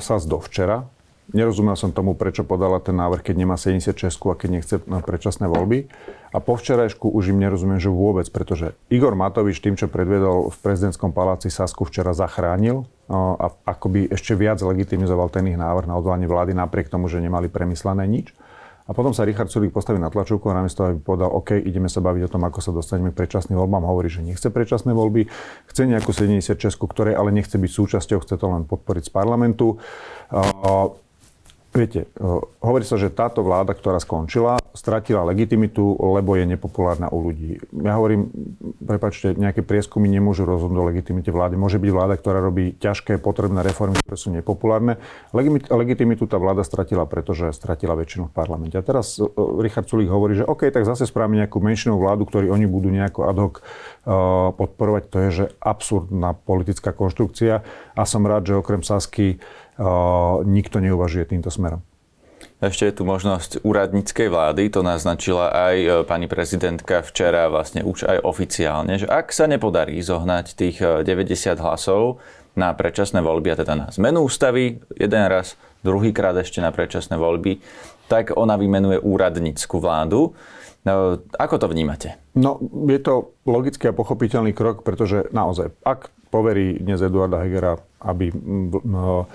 SAS 0.00 0.24
do 0.24 0.40
včera. 0.40 0.88
Nerozumel 1.32 1.80
som 1.80 1.96
tomu, 1.96 2.12
prečo 2.12 2.44
podala 2.44 2.76
ten 2.76 2.92
návrh, 2.92 3.24
keď 3.24 3.34
nemá 3.40 3.56
76 3.56 3.96
a 4.28 4.36
keď 4.36 4.48
nechce 4.52 4.74
predčasné 4.84 5.48
voľby. 5.48 5.88
A 6.32 6.44
po 6.44 6.60
včerajšku 6.60 7.08
už 7.08 7.32
im 7.32 7.40
nerozumiem, 7.40 7.80
že 7.80 7.88
vôbec, 7.88 8.28
pretože 8.28 8.76
Igor 8.92 9.16
Matovič 9.16 9.60
tým, 9.64 9.76
čo 9.76 9.88
predviedol 9.88 10.52
v 10.52 10.56
prezidentskom 10.60 11.16
paláci 11.16 11.48
Sasku 11.48 11.88
včera 11.88 12.12
zachránil 12.12 12.84
a 13.12 13.52
akoby 13.64 14.12
ešte 14.12 14.36
viac 14.36 14.60
legitimizoval 14.60 15.28
ten 15.32 15.48
ich 15.48 15.56
návrh 15.60 15.88
na 15.88 15.96
odvolanie 15.96 16.28
vlády 16.28 16.52
napriek 16.56 16.92
tomu, 16.92 17.08
že 17.08 17.20
nemali 17.20 17.48
premyslené 17.48 18.04
nič. 18.08 18.32
A 18.82 18.96
potom 18.98 19.14
sa 19.14 19.22
Richard 19.22 19.46
Sulík 19.46 19.70
postaví 19.70 20.02
na 20.02 20.10
tlačovku 20.10 20.50
a 20.50 20.58
namiesto 20.58 20.82
aby 20.82 20.98
povedal, 20.98 21.30
OK, 21.30 21.54
ideme 21.54 21.86
sa 21.86 22.02
baviť 22.02 22.26
o 22.26 22.32
tom, 22.32 22.42
ako 22.42 22.58
sa 22.58 22.74
dostaneme 22.74 23.14
k 23.14 23.24
predčasným 23.24 23.54
voľbám, 23.54 23.86
hovorí, 23.86 24.10
že 24.10 24.26
nechce 24.26 24.50
predčasné 24.50 24.90
voľby, 24.90 25.30
chce 25.70 25.86
nejakú 25.86 26.10
76, 26.10 26.58
ktoré 26.90 27.14
ale 27.14 27.30
nechce 27.30 27.54
byť 27.56 27.70
súčasťou, 27.70 28.18
chce 28.26 28.34
to 28.34 28.46
len 28.50 28.66
podporiť 28.66 29.06
z 29.06 29.12
parlamentu. 29.14 29.78
Viete, 31.72 32.04
hovorí 32.60 32.84
sa, 32.84 33.00
že 33.00 33.08
táto 33.08 33.40
vláda, 33.40 33.72
ktorá 33.72 33.96
skončila, 33.96 34.60
stratila 34.76 35.24
legitimitu, 35.24 35.96
lebo 35.96 36.36
je 36.36 36.44
nepopulárna 36.44 37.08
u 37.08 37.24
ľudí. 37.24 37.64
Ja 37.72 37.96
hovorím, 37.96 38.28
prepačte, 38.76 39.32
nejaké 39.32 39.64
prieskumy 39.64 40.04
nemôžu 40.12 40.44
rozhodnúť 40.44 40.80
o 40.84 40.88
legitimite 40.92 41.32
vlády. 41.32 41.56
Môže 41.56 41.80
byť 41.80 41.88
vláda, 41.88 42.20
ktorá 42.20 42.44
robí 42.44 42.76
ťažké, 42.76 43.16
potrebné 43.24 43.64
reformy, 43.64 43.96
ktoré 44.04 44.16
sú 44.20 44.28
nepopulárne. 44.36 45.00
Legitimitu 45.72 46.28
tá 46.28 46.36
vláda 46.36 46.60
stratila, 46.60 47.08
pretože 47.08 47.56
stratila 47.56 47.96
väčšinu 47.96 48.28
v 48.28 48.36
parlamente. 48.36 48.76
A 48.76 48.84
teraz 48.84 49.16
Richard 49.56 49.88
Sulík 49.88 50.12
hovorí, 50.12 50.36
že 50.36 50.44
OK, 50.44 50.68
tak 50.68 50.84
zase 50.84 51.08
spravíme 51.08 51.40
nejakú 51.40 51.56
menšinovú 51.56 52.04
vládu, 52.04 52.28
ktorú 52.28 52.52
oni 52.52 52.68
budú 52.68 52.92
nejako 52.92 53.20
ad 53.32 53.38
hoc 53.40 53.54
podporovať. 54.60 55.02
To 55.08 55.16
je, 55.24 55.30
že 55.32 55.44
absurdná 55.56 56.36
politická 56.36 56.92
konštrukcia. 56.92 57.64
A 57.96 58.02
som 58.04 58.28
rád, 58.28 58.52
že 58.52 58.60
okrem 58.60 58.84
Sasky 58.84 59.40
nikto 60.46 60.78
neuvažuje 60.78 61.26
týmto 61.26 61.50
smerom. 61.50 61.82
Ešte 62.62 62.86
je 62.86 62.94
tu 62.94 63.02
možnosť 63.02 63.66
úradníckej 63.66 64.30
vlády, 64.30 64.70
to 64.70 64.86
naznačila 64.86 65.50
aj 65.50 65.76
e, 65.82 65.88
pani 66.06 66.30
prezidentka 66.30 67.02
včera 67.02 67.50
vlastne 67.50 67.82
už 67.82 68.06
aj 68.06 68.18
oficiálne, 68.22 69.02
že 69.02 69.10
ak 69.10 69.34
sa 69.34 69.50
nepodarí 69.50 69.98
zohnať 69.98 70.46
tých 70.54 70.78
90 70.78 71.02
e, 71.02 71.58
hlasov 71.58 72.22
na 72.54 72.70
predčasné 72.70 73.18
voľby, 73.18 73.50
a 73.50 73.58
teda 73.58 73.74
na 73.74 73.88
zmenu 73.90 74.30
ústavy, 74.30 74.78
jeden 74.94 75.24
raz, 75.26 75.58
druhýkrát 75.82 76.38
ešte 76.38 76.62
na 76.62 76.70
predčasné 76.70 77.18
voľby, 77.18 77.58
tak 78.06 78.30
ona 78.38 78.54
vymenuje 78.54 79.02
úradnícku 79.02 79.82
vládu. 79.82 80.30
No, 80.86 81.18
ako 81.38 81.62
to 81.62 81.66
vnímate? 81.66 82.18
No, 82.38 82.62
je 82.86 82.98
to 83.02 83.34
logický 83.42 83.90
a 83.90 83.98
pochopiteľný 83.98 84.54
krok, 84.54 84.86
pretože 84.86 85.30
naozaj, 85.34 85.74
ak 85.82 86.14
poverí 86.32 86.80
dnes 86.80 86.98
Eduarda 86.98 87.44
Hegera, 87.44 87.78
aby 88.02 88.34
no, 88.82 89.30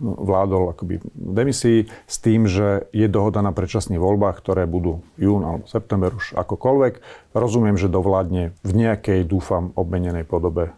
vládol 0.00 0.72
akoby 0.72 1.04
v 1.04 1.32
demisii 1.36 1.80
s 2.08 2.16
tým, 2.18 2.48
že 2.48 2.88
je 2.96 3.06
dohoda 3.12 3.44
na 3.44 3.52
predčasných 3.52 4.00
voľbách, 4.00 4.40
ktoré 4.40 4.64
budú 4.64 5.04
jún 5.20 5.44
alebo 5.44 5.64
september 5.68 6.16
už 6.16 6.32
akokoľvek. 6.32 6.94
Rozumiem, 7.36 7.76
že 7.76 7.92
dovládne 7.92 8.56
v 8.64 8.72
nejakej, 8.72 9.28
dúfam, 9.28 9.76
obmenenej 9.76 10.24
podobe 10.24 10.72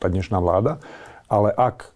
tá 0.00 0.06
dnešná 0.08 0.40
vláda. 0.40 0.80
Ale 1.28 1.52
ak 1.52 1.92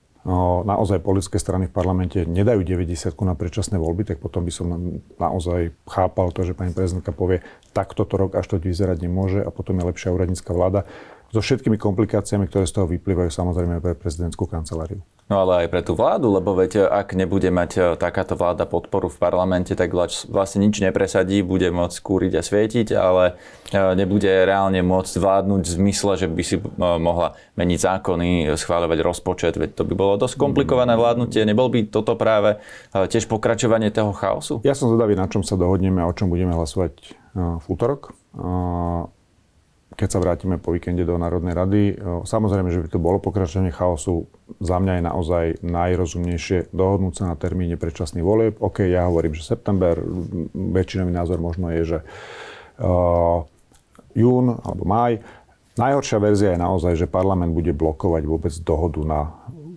naozaj 0.69 1.01
politické 1.01 1.41
strany 1.41 1.65
v 1.65 1.73
parlamente 1.73 2.29
nedajú 2.29 2.61
90 2.61 3.17
na 3.25 3.33
predčasné 3.33 3.81
voľby, 3.81 4.05
tak 4.05 4.21
potom 4.21 4.45
by 4.45 4.53
som 4.53 5.01
naozaj 5.17 5.73
chápal 5.89 6.29
to, 6.37 6.45
že 6.45 6.53
pani 6.53 6.77
prezidentka 6.77 7.09
povie, 7.09 7.41
tak 7.73 7.97
toto 7.97 8.21
rok 8.21 8.37
až 8.37 8.53
to 8.53 8.61
vyzerať 8.61 9.01
nemôže 9.01 9.41
a 9.41 9.49
potom 9.49 9.81
je 9.81 9.89
lepšia 9.89 10.13
úradnícka 10.13 10.53
vláda 10.53 10.85
so 11.33 11.41
všetkými 11.41 11.81
komplikáciami, 11.81 12.45
ktoré 12.53 12.69
z 12.69 12.75
toho 12.77 12.87
vyplývajú 12.91 13.33
samozrejme 13.33 13.81
pre 13.81 13.97
prezidentskú 13.97 14.45
kanceláriu. 14.45 15.01
No 15.31 15.47
ale 15.47 15.65
aj 15.65 15.69
pre 15.71 15.87
tú 15.87 15.95
vládu, 15.95 16.27
lebo 16.35 16.59
veď 16.59 16.91
ak 16.91 17.15
nebude 17.15 17.55
mať 17.55 17.71
e, 17.79 17.81
takáto 17.95 18.35
vláda 18.35 18.67
podporu 18.67 19.07
v 19.07 19.15
parlamente, 19.15 19.79
tak 19.79 19.95
vlastne 20.27 20.59
nič 20.67 20.83
nepresadí, 20.83 21.39
bude 21.47 21.71
môcť 21.71 21.97
kúriť 22.03 22.33
a 22.35 22.43
svietiť, 22.43 22.89
ale 22.99 23.39
e, 23.71 23.79
nebude 23.95 24.27
reálne 24.27 24.83
môcť 24.83 25.15
vládnuť 25.23 25.63
v 25.63 25.75
zmysle, 25.79 26.13
že 26.19 26.27
by 26.27 26.43
si 26.43 26.59
e, 26.59 26.63
mohla 26.83 27.39
meniť 27.55 27.79
zákony, 27.79 28.59
schváľovať 28.59 28.99
rozpočet, 29.07 29.55
veď 29.55 29.79
to 29.79 29.87
by 29.87 29.95
bolo 29.95 30.19
dosť 30.19 30.35
komplikované 30.35 30.99
vládnutie. 30.99 31.47
Nebol 31.47 31.71
by 31.71 31.95
toto 31.95 32.19
práve 32.19 32.59
tiež 32.91 33.31
pokračovanie 33.31 33.95
toho 33.95 34.11
chaosu? 34.11 34.59
Ja 34.67 34.75
som 34.75 34.91
zvedavý, 34.91 35.15
na 35.15 35.31
čom 35.31 35.47
sa 35.47 35.55
dohodneme 35.55 36.03
a 36.03 36.11
o 36.11 36.17
čom 36.17 36.27
budeme 36.27 36.59
hlasovať 36.59 37.15
v 37.39 37.65
útorok 37.71 38.19
keď 39.91 40.09
sa 40.09 40.23
vrátime 40.23 40.57
po 40.57 40.71
víkende 40.71 41.03
do 41.03 41.19
Národnej 41.19 41.51
rady. 41.51 41.83
Samozrejme, 42.23 42.71
že 42.71 42.81
by 42.87 42.89
to 42.95 43.03
bolo 43.03 43.19
pokračovanie 43.19 43.75
chaosu. 43.75 44.31
Za 44.63 44.79
mňa 44.79 44.93
je 44.97 45.03
naozaj 45.03 45.45
najrozumnejšie 45.67 46.71
dohodnúť 46.71 47.15
sa 47.19 47.25
na 47.31 47.37
termíne 47.37 47.75
predčasných 47.75 48.23
volieb. 48.23 48.55
OK, 48.63 48.87
ja 48.87 49.11
hovorím, 49.11 49.35
že 49.35 49.43
september, 49.43 49.99
väčšinový 50.55 51.11
názor 51.11 51.43
možno 51.43 51.75
je, 51.75 51.83
že 51.85 51.99
uh, 52.79 53.43
jún 54.15 54.57
alebo 54.63 54.83
maj. 54.87 55.19
Najhoršia 55.75 56.19
verzia 56.23 56.49
je 56.55 56.61
naozaj, 56.61 56.93
že 56.95 57.07
parlament 57.11 57.51
bude 57.51 57.75
blokovať 57.75 58.23
vôbec 58.27 58.55
dohodu 58.63 59.01
na 59.03 59.21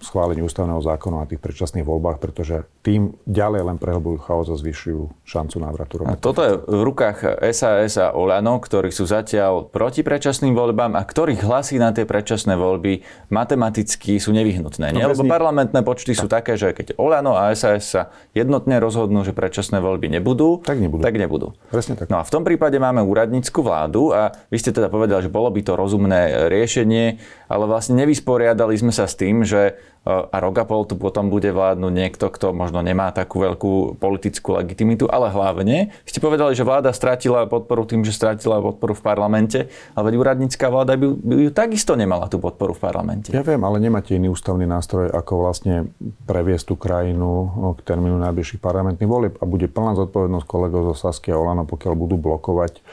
schválení 0.03 0.43
ústavného 0.43 0.83
zákona 0.83 1.23
na 1.23 1.27
tých 1.27 1.39
predčasných 1.39 1.87
voľbách, 1.87 2.19
pretože 2.19 2.67
tým 2.83 3.15
ďalej 3.23 3.71
len 3.71 3.77
prehlbujú 3.79 4.19
chaos 4.19 4.51
a 4.51 4.59
zvyšujú 4.59 5.23
šancu 5.23 5.57
návratu 5.63 6.03
A 6.03 6.19
toto 6.19 6.43
je 6.43 6.53
v 6.59 6.81
rukách 6.83 7.39
SAS 7.55 7.95
a 7.95 8.11
Olano, 8.11 8.59
ktorí 8.59 8.91
sú 8.91 9.07
zatiaľ 9.07 9.71
proti 9.71 10.03
predčasným 10.03 10.51
voľbám 10.51 10.99
a 10.99 11.01
ktorých 11.01 11.47
hlasy 11.47 11.79
na 11.79 11.95
tie 11.95 12.03
predčasné 12.03 12.59
voľby 12.59 13.01
matematicky 13.31 14.19
sú 14.19 14.35
nevyhnutné. 14.35 14.91
No, 14.91 14.97
nie? 14.99 15.05
Lebo 15.07 15.23
nich... 15.23 15.31
parlamentné 15.31 15.79
počty 15.81 16.11
tak. 16.13 16.19
sú 16.19 16.27
také, 16.27 16.53
že 16.59 16.75
keď 16.75 16.99
Olano 16.99 17.39
a 17.39 17.55
SAS 17.55 17.87
sa 17.87 18.01
jednotne 18.35 18.83
rozhodnú, 18.83 19.23
že 19.23 19.31
predčasné 19.31 19.79
voľby 19.79 20.11
nebudú, 20.11 20.59
tak 20.59 20.83
nebudú. 20.83 21.01
Tak 21.01 21.15
nebudú. 21.15 21.47
Presne 21.71 21.95
tak. 21.95 22.11
No 22.11 22.19
a 22.19 22.27
v 22.27 22.31
tom 22.33 22.43
prípade 22.43 22.75
máme 22.75 22.99
úradnícku 22.99 23.63
vládu 23.63 24.11
a 24.11 24.35
vy 24.51 24.57
ste 24.59 24.75
teda 24.75 24.91
povedali, 24.91 25.23
že 25.23 25.31
bolo 25.31 25.47
by 25.47 25.61
to 25.63 25.73
rozumné 25.79 26.51
riešenie, 26.51 27.21
ale 27.47 27.63
vlastne 27.69 27.95
nevysporiadali 28.01 28.75
sme 28.75 28.91
sa 28.91 29.07
s 29.07 29.15
tým, 29.15 29.45
že 29.45 29.77
a 30.03 30.35
rok 30.43 30.59
a 30.59 30.65
pol 30.67 30.83
tu 30.83 30.99
potom 30.99 31.31
bude 31.31 31.47
vládnuť 31.47 31.93
niekto, 31.95 32.27
kto 32.27 32.51
možno 32.51 32.83
nemá 32.83 33.15
takú 33.15 33.39
veľkú 33.39 33.95
politickú 34.03 34.59
legitimitu, 34.59 35.07
ale 35.07 35.31
hlavne 35.31 35.95
ste 36.03 36.19
povedali, 36.19 36.51
že 36.59 36.67
vláda 36.67 36.91
stratila 36.91 37.47
podporu 37.47 37.87
tým, 37.87 38.03
že 38.03 38.11
stratila 38.11 38.59
podporu 38.59 38.91
v 38.91 39.03
parlamente, 39.03 39.71
ale 39.95 40.11
veď 40.11 40.15
úradnícká 40.19 40.67
vláda 40.67 40.99
by, 40.99 41.07
by 41.07 41.33
ju 41.47 41.51
takisto 41.55 41.95
nemala 41.95 42.27
tú 42.27 42.35
podporu 42.35 42.75
v 42.75 42.83
parlamente. 42.83 43.31
Ja 43.31 43.47
viem, 43.47 43.63
ale 43.63 43.79
nemáte 43.79 44.11
iný 44.11 44.35
ústavný 44.35 44.67
nástroj, 44.67 45.07
ako 45.07 45.47
vlastne 45.47 45.87
previesť 46.27 46.65
tú 46.71 46.75
krajinu 46.75 47.47
k 47.79 47.87
termínu 47.87 48.19
najbližších 48.27 48.59
parlamentných 48.59 49.07
volieb 49.07 49.33
a 49.39 49.47
bude 49.47 49.71
plná 49.71 49.95
zodpovednosť 49.95 50.45
kolegov 50.45 50.91
zo 50.91 51.07
Sasky 51.07 51.31
a 51.31 51.39
Olano, 51.39 51.63
pokiaľ 51.63 51.93
budú 51.95 52.19
blokovať 52.19 52.83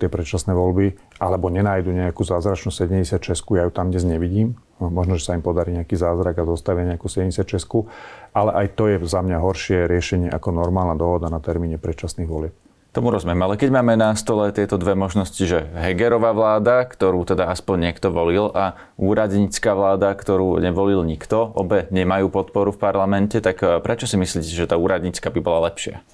tie 0.00 0.08
predčasné 0.08 0.56
voľby, 0.56 0.96
alebo 1.20 1.52
nenájdu 1.52 1.92
nejakú 1.92 2.24
zázračnú 2.24 2.72
76, 2.72 3.20
ja 3.52 3.68
ju 3.68 3.72
tam 3.72 3.92
dnes 3.92 4.08
nevidím, 4.08 4.56
Možno, 4.90 5.14
že 5.14 5.30
sa 5.30 5.38
im 5.38 5.44
podarí 5.44 5.70
nejaký 5.78 5.94
zázrak 5.94 6.42
a 6.42 6.48
zostavia 6.48 6.82
nejakú 6.88 7.06
76 7.06 7.86
ale 8.34 8.50
aj 8.50 8.66
to 8.74 8.90
je 8.90 8.96
za 9.06 9.20
mňa 9.22 9.38
horšie 9.38 9.86
riešenie 9.86 10.32
ako 10.32 10.50
normálna 10.50 10.98
dohoda 10.98 11.30
na 11.30 11.38
termíne 11.38 11.78
predčasných 11.78 12.26
volieb. 12.26 12.54
Tomu 12.92 13.08
rozumiem, 13.08 13.40
ale 13.40 13.56
keď 13.56 13.72
máme 13.72 13.96
na 13.96 14.12
stole 14.12 14.52
tieto 14.52 14.76
dve 14.76 14.92
možnosti, 14.92 15.40
že 15.40 15.64
Hegerová 15.72 16.36
vláda, 16.36 16.84
ktorú 16.84 17.24
teda 17.24 17.48
aspoň 17.48 17.88
niekto 17.88 18.12
volil, 18.12 18.52
a 18.52 18.76
úradnícka 19.00 19.72
vláda, 19.72 20.12
ktorú 20.12 20.60
nevolil 20.60 21.00
nikto, 21.00 21.56
obe 21.56 21.88
nemajú 21.88 22.28
podporu 22.28 22.68
v 22.68 22.82
parlamente, 22.84 23.40
tak 23.40 23.64
eh, 23.64 23.80
prečo 23.80 24.04
si 24.04 24.20
myslíte, 24.20 24.44
že 24.44 24.68
tá 24.68 24.76
úradnícka 24.76 25.32
by 25.32 25.40
bola 25.40 25.72
lepšia? 25.72 26.04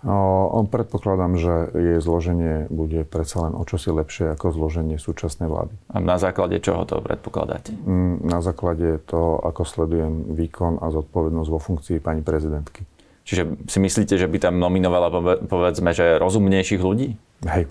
On 0.00 0.64
predpokladám, 0.64 1.36
že 1.36 1.54
jej 1.76 1.98
zloženie 2.00 2.72
bude 2.72 3.04
predsa 3.04 3.44
len 3.44 3.52
o 3.52 3.68
čosi 3.68 3.92
lepšie 3.92 4.32
ako 4.32 4.48
zloženie 4.48 4.96
súčasnej 4.96 5.44
vlády. 5.44 5.76
A 5.92 6.00
na 6.00 6.16
základe 6.16 6.56
čoho 6.64 6.88
to 6.88 7.04
predpokladáte? 7.04 7.76
Mm, 7.84 8.24
na 8.24 8.40
základe 8.40 8.96
toho, 9.04 9.44
ako 9.44 9.68
sledujem 9.68 10.32
výkon 10.32 10.80
a 10.80 10.88
zodpovednosť 10.88 11.48
vo 11.52 11.60
funkcii 11.60 11.96
pani 12.00 12.24
prezidentky. 12.24 12.88
Čiže 13.28 13.68
si 13.68 13.78
myslíte, 13.78 14.16
že 14.16 14.24
by 14.24 14.40
tam 14.40 14.56
nominovala 14.56 15.12
povedzme, 15.44 15.92
že 15.92 16.16
rozumnejších 16.16 16.80
ľudí? 16.80 17.20
Hej. 17.44 17.68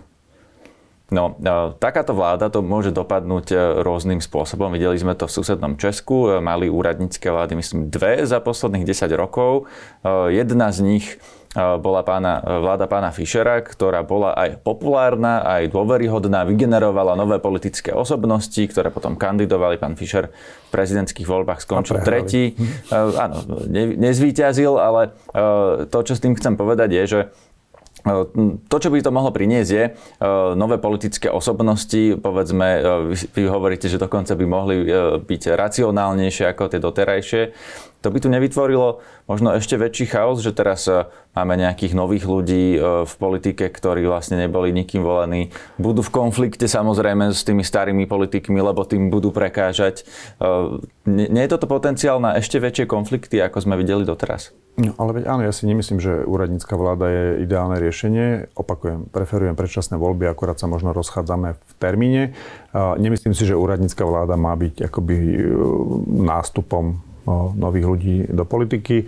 No, 1.09 1.33
e, 1.41 1.73
takáto 1.81 2.13
vláda 2.13 2.53
to 2.53 2.61
môže 2.61 2.93
dopadnúť 2.93 3.45
e, 3.49 3.57
rôznym 3.81 4.21
spôsobom. 4.21 4.69
Videli 4.69 4.93
sme 5.01 5.17
to 5.17 5.25
v 5.25 5.33
susednom 5.41 5.73
Česku. 5.81 6.29
E, 6.29 6.37
mali 6.37 6.69
úradnícke 6.69 7.33
vlády, 7.33 7.57
myslím, 7.57 7.89
dve 7.89 8.29
za 8.29 8.37
posledných 8.37 8.85
10 8.85 9.09
rokov. 9.17 9.65
Jedna 10.29 10.69
z 10.69 10.85
nich 10.85 11.17
bola 11.57 12.05
pána, 12.05 12.45
vláda 12.45 12.85
pána 12.85 13.09
Fischera, 13.09 13.65
ktorá 13.65 14.05
bola 14.05 14.37
aj 14.37 14.61
populárna, 14.61 15.41
aj 15.41 15.73
dôveryhodná, 15.73 16.45
vygenerovala 16.45 17.17
nové 17.17 17.41
politické 17.41 17.89
osobnosti, 17.89 18.61
ktoré 18.69 18.93
potom 18.93 19.17
kandidovali. 19.17 19.81
Pán 19.81 19.97
Fischer 19.97 20.29
v 20.29 20.69
prezidentských 20.69 21.25
voľbách 21.25 21.65
skončil 21.65 22.05
tretí. 22.05 22.53
Áno, 22.93 23.65
ne, 23.65 23.97
nezvíťazil, 23.97 24.77
ale 24.77 25.17
to, 25.89 25.99
čo 26.05 26.13
s 26.13 26.21
tým 26.21 26.37
chcem 26.37 26.53
povedať, 26.53 26.93
je, 26.93 27.03
že 27.09 27.21
to, 28.71 28.77
čo 28.79 28.95
by 28.95 29.03
to 29.03 29.11
mohlo 29.11 29.27
priniesť, 29.33 29.71
je 29.75 29.91
nové 30.55 30.79
politické 30.79 31.27
osobnosti. 31.27 32.15
Povedzme, 32.15 32.79
vy 33.11 33.43
hovoríte, 33.51 33.91
že 33.91 33.99
dokonca 33.99 34.39
by 34.39 34.45
mohli 34.47 34.87
byť 35.19 35.41
racionálnejšie 35.51 36.47
ako 36.47 36.71
tie 36.71 36.79
doterajšie. 36.79 37.41
To 37.99 38.07
by 38.07 38.17
tu 38.23 38.31
nevytvorilo 38.31 39.03
možno 39.27 39.51
ešte 39.51 39.75
väčší 39.75 40.07
chaos, 40.07 40.39
že 40.39 40.55
teraz 40.55 40.87
máme 41.35 41.59
nejakých 41.59 41.91
nových 41.91 42.23
ľudí 42.23 42.79
v 43.03 43.13
politike, 43.19 43.67
ktorí 43.67 44.07
vlastne 44.07 44.39
neboli 44.39 44.71
nikým 44.71 45.03
volení. 45.03 45.51
Budú 45.75 45.99
v 45.99 46.11
konflikte 46.15 46.63
samozrejme 46.63 47.35
s 47.35 47.43
tými 47.43 47.59
starými 47.59 48.07
politikmi, 48.07 48.63
lebo 48.63 48.87
tým 48.87 49.11
budú 49.11 49.35
prekážať. 49.35 50.07
Nie 51.03 51.43
je 51.43 51.51
toto 51.51 51.67
potenciál 51.67 52.23
na 52.23 52.39
ešte 52.39 52.63
väčšie 52.63 52.87
konflikty, 52.87 53.43
ako 53.43 53.67
sme 53.67 53.75
videli 53.75 54.07
doteraz? 54.07 54.55
No, 54.79 54.95
ale 54.95 55.19
veď 55.19 55.23
áno, 55.27 55.43
ja 55.43 55.51
si 55.51 55.67
nemyslím, 55.67 55.99
že 55.99 56.23
úradnícka 56.23 56.71
vláda 56.79 57.11
je 57.11 57.25
ideálne 57.43 57.83
riešenie. 57.83 58.47
Opakujem, 58.55 59.11
preferujem 59.11 59.59
predčasné 59.59 59.99
voľby, 59.99 60.31
akorát 60.31 60.55
sa 60.55 60.71
možno 60.71 60.95
rozchádzame 60.95 61.59
v 61.59 61.71
termíne. 61.83 62.31
Nemyslím 62.73 63.35
si, 63.35 63.43
že 63.43 63.59
úradnícka 63.59 64.07
vláda 64.07 64.39
má 64.39 64.55
byť 64.55 64.87
akoby 64.87 65.15
nástupom 66.07 67.03
nových 67.55 67.85
ľudí 67.85 68.15
do 68.29 68.43
politiky. 68.43 69.05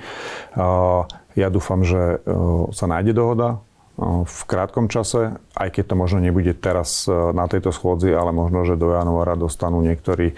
Ja 1.32 1.48
dúfam, 1.48 1.88
že 1.88 2.20
e, 2.20 2.36
sa 2.76 2.86
nájde 2.92 3.16
dohoda 3.16 3.64
v 4.02 4.40
krátkom 4.50 4.92
čase, 4.92 5.40
aj 5.56 5.70
keď 5.72 5.94
to 5.94 5.96
možno 5.96 6.20
nebude 6.20 6.52
teraz 6.58 7.08
e, 7.08 7.14
na 7.14 7.48
tejto 7.48 7.72
schôdzi, 7.72 8.12
ale 8.12 8.36
možno, 8.36 8.68
že 8.68 8.76
do 8.76 8.92
januára 8.92 9.40
dostanú 9.40 9.80
niektorí 9.80 10.36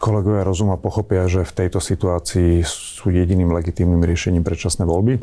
kolegovia 0.00 0.44
rozum 0.44 0.72
pochopia, 0.80 1.28
že 1.28 1.44
v 1.44 1.52
tejto 1.64 1.84
situácii 1.84 2.64
sú 2.64 3.12
jediným 3.12 3.52
legitímnym 3.52 4.00
riešením 4.00 4.44
predčasné 4.44 4.88
voľby 4.88 5.20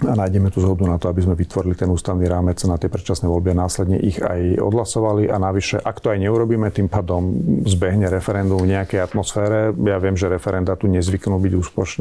a 0.00 0.12
nájdeme 0.16 0.48
tú 0.48 0.64
zhodu 0.64 0.84
na 0.88 0.96
to, 0.96 1.12
aby 1.12 1.20
sme 1.24 1.36
vytvorili 1.36 1.76
ten 1.76 1.92
ústavný 1.92 2.24
rámec 2.24 2.56
na 2.64 2.80
tie 2.80 2.88
predčasné 2.88 3.28
voľby 3.28 3.52
a 3.52 3.60
následne 3.64 4.00
ich 4.00 4.16
aj 4.20 4.56
odhlasovali 4.60 5.28
a 5.28 5.36
navyše, 5.36 5.76
ak 5.76 6.00
to 6.00 6.12
aj 6.12 6.18
neurobíme, 6.20 6.72
tým 6.72 6.88
pádom 6.88 7.36
zbehne 7.68 8.08
referendum 8.08 8.60
v 8.60 8.76
nejakej 8.76 9.00
atmosfére. 9.00 9.76
Ja 9.76 10.00
viem, 10.00 10.16
že 10.16 10.32
referenda 10.32 10.72
tu 10.76 10.88
nezvyknú 10.88 11.36
byť 11.36 11.52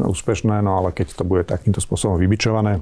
úspešné, 0.07 0.55
no 0.63 0.79
ale 0.79 0.95
keď 0.95 1.19
to 1.19 1.23
bude 1.27 1.43
takýmto 1.43 1.83
spôsobom 1.83 2.15
vybičované, 2.15 2.79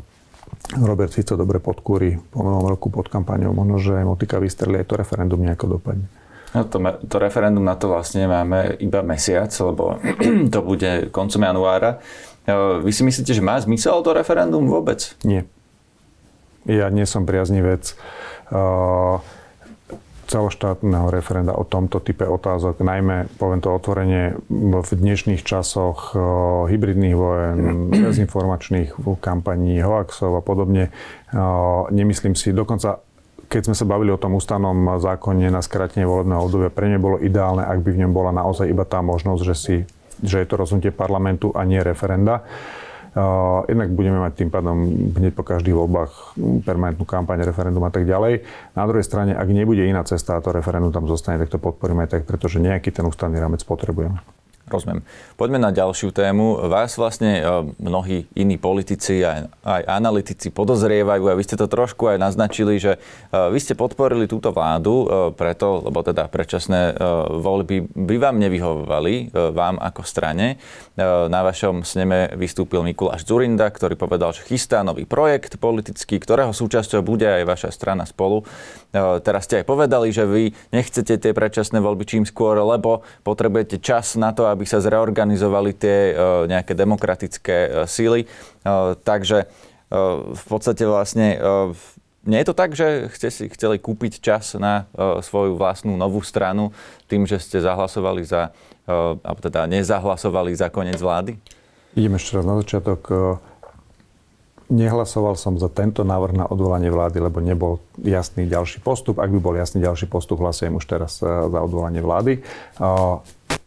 Robert 0.80 1.12
Fico 1.12 1.36
dobre 1.36 1.60
podkúri 1.60 2.20
po 2.32 2.44
novom 2.44 2.72
roku 2.72 2.88
pod 2.88 3.12
kampaňou, 3.12 3.52
možno, 3.52 3.80
že 3.80 4.04
motika 4.04 4.40
vystrelí 4.40 4.84
to 4.88 4.96
referendum 4.96 5.40
nejako 5.44 5.80
dopadne. 5.80 6.08
No 6.56 6.64
to, 6.64 6.80
to 7.12 7.16
referendum 7.20 7.68
na 7.68 7.76
to 7.76 7.92
vlastne 7.92 8.24
máme 8.24 8.80
iba 8.80 9.04
mesiac, 9.04 9.52
lebo 9.52 10.00
to 10.54 10.60
bude 10.64 11.12
koncom 11.12 11.44
januára. 11.44 12.00
Vy 12.56 12.92
si 12.96 13.04
myslíte, 13.04 13.36
že 13.36 13.44
má 13.44 13.60
zmysel 13.60 14.00
to 14.08 14.16
referendum 14.16 14.64
vôbec? 14.72 15.20
Nie. 15.28 15.44
Ja 16.64 16.88
nie 16.88 17.04
som 17.04 17.28
priaznivec 17.28 18.00
uh, 18.56 19.20
celoštátneho 20.32 21.12
referenda 21.12 21.52
o 21.56 21.68
tomto 21.68 22.00
type 22.00 22.24
otázok, 22.24 22.80
najmä, 22.80 23.28
poviem 23.36 23.60
to 23.60 23.72
otvorenie, 23.72 24.40
v 24.48 24.92
dnešných 24.96 25.44
časoch 25.44 26.16
uh, 26.16 26.22
hybridných 26.72 27.16
vojen, 27.20 27.60
dezinformačných 28.08 28.96
kampaní, 29.20 29.84
hoaxov 29.84 30.40
a 30.40 30.44
podobne. 30.44 30.96
Uh, 31.36 31.92
nemyslím 31.92 32.40
si, 32.40 32.56
dokonca 32.56 33.04
keď 33.48 33.72
sme 33.72 33.76
sa 33.76 33.88
bavili 33.88 34.12
o 34.12 34.20
tom 34.20 34.36
ústavnom 34.36 35.00
zákone 35.00 35.48
na 35.48 35.64
skratenie 35.64 36.04
volebného 36.04 36.44
obdobia, 36.48 36.72
pre 36.72 36.92
ne 36.92 37.00
bolo 37.00 37.16
ideálne, 37.20 37.64
ak 37.64 37.80
by 37.80 37.96
v 37.96 38.00
ňom 38.04 38.12
bola 38.12 38.36
naozaj 38.36 38.68
iba 38.68 38.84
tá 38.84 39.00
možnosť, 39.00 39.42
že 39.44 39.56
si 39.56 39.76
že 40.24 40.42
je 40.42 40.48
to 40.48 40.56
rozhodnutie 40.58 40.94
parlamentu 40.94 41.54
a 41.54 41.66
nie 41.66 41.82
referenda. 41.82 42.46
Jednak 43.66 43.90
budeme 43.98 44.22
mať 44.22 44.34
tým 44.38 44.54
pádom 44.54 44.78
hneď 45.18 45.34
po 45.34 45.42
každých 45.42 45.74
voľbách 45.74 46.38
permanentnú 46.62 47.02
kampaň, 47.02 47.42
referendum 47.50 47.82
a 47.82 47.90
tak 47.90 48.06
ďalej. 48.06 48.46
Na 48.78 48.86
druhej 48.86 49.02
strane, 49.02 49.34
ak 49.34 49.50
nebude 49.50 49.82
iná 49.90 50.06
cesta 50.06 50.38
a 50.38 50.44
to 50.46 50.54
referendum 50.54 50.94
tam 50.94 51.10
zostane, 51.10 51.42
tak 51.42 51.50
to 51.50 51.58
podporíme 51.58 52.06
aj 52.06 52.14
tak, 52.14 52.24
pretože 52.30 52.62
nejaký 52.62 52.94
ten 52.94 53.10
ústavný 53.10 53.42
rámec 53.42 53.66
potrebujeme. 53.66 54.22
Rozumiem. 54.68 55.00
Poďme 55.40 55.64
na 55.64 55.72
ďalšiu 55.72 56.12
tému. 56.12 56.68
Vás 56.68 57.00
vlastne 57.00 57.40
e, 57.40 57.42
mnohí 57.80 58.28
iní 58.36 58.60
politici 58.60 59.24
aj, 59.24 59.48
aj 59.64 59.82
analytici 59.88 60.52
podozrievajú 60.52 61.24
a 61.32 61.40
vy 61.40 61.44
ste 61.48 61.56
to 61.56 61.72
trošku 61.72 62.12
aj 62.12 62.20
naznačili, 62.20 62.76
že 62.76 63.00
e, 63.00 63.00
vy 63.32 63.64
ste 63.64 63.80
podporili 63.80 64.28
túto 64.28 64.52
vládu 64.52 64.92
e, 64.92 65.06
preto, 65.40 65.88
lebo 65.88 66.04
teda 66.04 66.28
predčasné 66.28 67.00
voľby 67.32 67.96
by 67.96 68.16
vám 68.20 68.36
nevyhovovali, 68.44 69.32
vám 69.56 69.80
ako 69.80 70.02
strane. 70.04 70.60
Na 70.98 71.42
vašom 71.46 71.88
sneme 71.88 72.32
vystúpil 72.36 72.84
Mikuláš 72.84 73.24
Zurinda, 73.24 73.70
ktorý 73.72 73.96
povedal, 73.96 74.36
že 74.36 74.44
chystá 74.44 74.84
nový 74.84 75.08
projekt 75.08 75.62
politický, 75.62 76.20
ktorého 76.20 76.52
súčasťou 76.52 77.06
bude 77.06 77.28
aj 77.28 77.44
vaša 77.48 77.70
strana 77.72 78.04
spolu. 78.04 78.44
Teraz 78.98 79.46
ste 79.46 79.62
aj 79.62 79.66
povedali, 79.68 80.10
že 80.10 80.26
vy 80.26 80.56
nechcete 80.74 81.20
tie 81.20 81.32
predčasné 81.36 81.78
voľby 81.84 82.04
čím 82.08 82.24
skôr, 82.26 82.58
lebo 82.58 83.06
potrebujete 83.22 83.78
čas 83.78 84.18
na 84.18 84.34
to, 84.34 84.50
aby 84.50 84.57
sa 84.66 84.82
zreorganizovali 84.82 85.76
tie 85.78 85.98
e, 86.12 86.14
nejaké 86.50 86.74
demokratické 86.74 87.58
e, 87.58 87.70
síly. 87.86 88.26
E, 88.26 88.28
takže 88.98 89.46
v 89.88 90.44
podstate 90.52 90.84
vlastne 90.84 91.40
nie 92.28 92.40
je 92.44 92.48
to 92.52 92.60
tak, 92.60 92.76
že 92.76 93.08
ste 93.16 93.32
si 93.32 93.48
chceli 93.48 93.80
kúpiť 93.80 94.20
čas 94.20 94.52
na 94.60 94.84
svoju 95.24 95.56
vlastnú 95.56 95.96
novú 95.96 96.20
stranu 96.20 96.76
tým, 97.08 97.24
že 97.24 97.40
ste 97.40 97.64
zahlasovali 97.64 98.20
za, 98.28 98.52
alebo 99.24 99.40
teda 99.40 99.64
nezahlasovali 99.64 100.60
za 100.60 100.68
koniec 100.68 101.00
vlády? 101.00 101.40
Idem 101.96 102.20
ešte 102.20 102.36
raz 102.36 102.44
na 102.44 102.60
začiatok. 102.60 103.00
Nehlasoval 104.68 105.40
som 105.40 105.56
za 105.56 105.72
tento 105.72 106.04
návrh 106.04 106.34
na 106.36 106.46
odvolanie 106.52 106.92
vlády, 106.92 107.24
lebo 107.24 107.40
nebol 107.40 107.80
jasný 108.04 108.52
ďalší 108.52 108.84
postup. 108.84 109.24
Ak 109.24 109.32
by 109.32 109.40
bol 109.40 109.56
jasný 109.56 109.80
ďalší 109.80 110.12
postup, 110.12 110.44
hlasujem 110.44 110.76
už 110.76 110.84
teraz 110.84 111.24
za 111.24 111.60
odvolanie 111.64 112.04
vlády. 112.04 112.44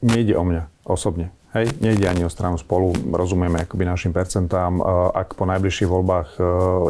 Nejde 0.05 0.37
o 0.37 0.45
mňa 0.45 0.69
osobne. 0.85 1.33
Hej, 1.51 1.83
nejde 1.83 2.07
ani 2.07 2.23
o 2.23 2.31
stranu 2.31 2.63
spolu, 2.63 2.95
rozumieme 3.11 3.67
akoby 3.67 3.83
našim 3.83 4.15
percentám. 4.15 4.79
Ak 5.11 5.35
po 5.35 5.43
najbližších 5.51 5.91
voľbách 5.91 6.39
e, 6.39 6.43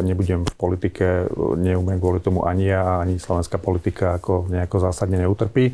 nebudem 0.05 0.45
v 0.45 0.53
politike, 0.53 1.33
neumiem 1.57 1.97
kvôli 1.97 2.21
tomu 2.21 2.45
ani 2.45 2.69
ja, 2.69 3.01
ani 3.01 3.17
slovenská 3.17 3.57
politika 3.57 4.21
ako 4.21 4.53
nejako 4.53 4.77
zásadne 4.85 5.17
neutrpí. 5.17 5.73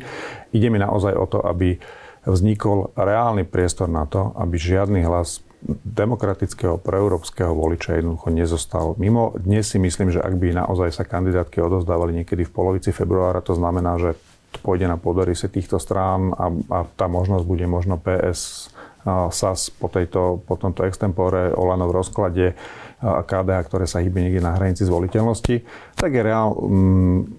Ide 0.56 0.68
mi 0.72 0.80
naozaj 0.80 1.12
o 1.20 1.28
to, 1.28 1.44
aby 1.44 1.76
vznikol 2.24 2.88
reálny 2.96 3.44
priestor 3.44 3.92
na 3.92 4.08
to, 4.08 4.32
aby 4.40 4.56
žiadny 4.56 5.04
hlas 5.04 5.44
demokratického 5.66 6.78
proeurópskeho 6.78 7.50
voliča 7.50 7.98
jednoducho 7.98 8.30
nezostal 8.30 8.86
mimo. 8.96 9.34
Dnes 9.34 9.66
si 9.66 9.78
myslím, 9.82 10.14
že 10.14 10.22
ak 10.22 10.34
by 10.38 10.54
naozaj 10.54 10.94
sa 10.94 11.04
kandidátky 11.04 11.58
odozdávali 11.58 12.22
niekedy 12.22 12.46
v 12.46 12.54
polovici 12.54 12.94
februára, 12.94 13.42
to 13.42 13.58
znamená, 13.58 13.98
že 13.98 14.14
pôjde 14.62 14.86
na 14.88 14.96
podorysy 14.96 15.50
týchto 15.50 15.76
strán 15.82 16.32
a, 16.32 16.48
a 16.72 16.78
tá 16.88 17.10
možnosť 17.10 17.44
bude 17.44 17.66
možno 17.66 17.98
PS 18.00 18.72
SAS 19.30 19.70
po, 19.72 19.88
tejto, 19.88 20.42
po 20.44 20.58
tomto 20.58 20.84
extempore 20.84 21.54
Olano 21.54 21.88
v 21.88 21.96
rozklade 21.96 22.46
KDH, 23.00 23.58
ktoré 23.70 23.86
sa 23.86 24.02
hýbe 24.02 24.18
niekde 24.18 24.42
na 24.42 24.58
hranici 24.58 24.82
zvoliteľnosti, 24.82 25.62
tak 25.94 26.10
je 26.10 26.22
reálne 26.22 27.30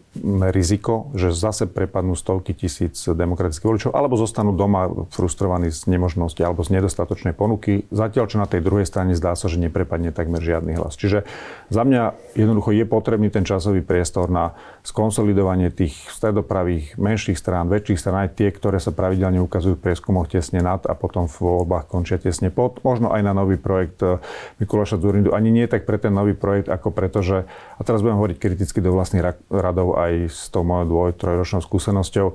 riziko, 0.52 1.10
že 1.16 1.32
zase 1.32 1.66
prepadnú 1.66 2.14
stovky 2.14 2.54
tisíc 2.54 3.00
demokratických 3.08 3.68
voličov, 3.68 3.92
alebo 3.96 4.20
zostanú 4.20 4.52
doma 4.52 4.88
frustrovaní 5.10 5.72
z 5.72 5.90
nemožnosti 5.90 6.40
alebo 6.44 6.62
z 6.62 6.80
nedostatočnej 6.80 7.34
ponuky, 7.34 7.88
zatiaľ 7.90 8.26
čo 8.28 8.38
na 8.38 8.48
tej 8.48 8.62
druhej 8.62 8.86
strane 8.86 9.16
zdá 9.16 9.34
sa, 9.34 9.48
že 9.48 9.62
neprepadne 9.62 10.12
takmer 10.12 10.44
žiadny 10.44 10.76
hlas. 10.76 11.00
Čiže 11.00 11.24
za 11.72 11.84
mňa 11.86 12.36
jednoducho 12.36 12.76
je 12.76 12.86
potrebný 12.86 13.30
ten 13.32 13.48
časový 13.48 13.82
priestor 13.86 14.28
na 14.28 14.56
skonsolidovanie 14.84 15.70
tých 15.70 15.96
stredopravých 16.12 16.98
menších 16.98 17.38
strán, 17.38 17.70
väčších 17.70 18.00
strán, 18.00 18.28
aj 18.28 18.39
tie, 18.39 18.50
ktoré 18.50 18.82
sa 18.82 18.96
pravidelne 18.96 19.39
ukazujú 19.43 19.78
v 19.78 19.84
prieskumoch 19.89 20.32
tesne 20.32 20.63
nad 20.63 20.82
a 20.88 20.93
potom 20.98 21.30
v 21.30 21.36
voľbách 21.39 21.86
končia 21.88 22.17
tesne 22.17 22.50
pod. 22.50 22.82
Možno 22.82 23.13
aj 23.13 23.22
na 23.22 23.34
nový 23.38 23.56
projekt 23.60 24.02
eh, 24.02 24.17
Mikuláša 24.58 24.98
Zurindu. 24.98 25.32
Ani 25.36 25.54
nie 25.54 25.70
tak 25.70 25.86
pre 25.86 26.02
ten 26.02 26.12
nový 26.12 26.34
projekt, 26.34 26.67
ako 26.67 26.89
preto, 26.89 27.22
že, 27.22 27.46
a 27.78 27.82
teraz 27.86 28.02
budem 28.02 28.17
hovoriť 28.17 28.38
kriticky 28.41 28.80
do 28.82 28.91
vlastných 28.96 29.24
radov 29.52 29.96
aj 30.00 30.09
s 30.26 30.50
tou 30.50 30.65
mojou 30.65 30.86
dvoj, 30.89 31.10
trojročnou 31.19 31.62
skúsenosťou, 31.62 32.34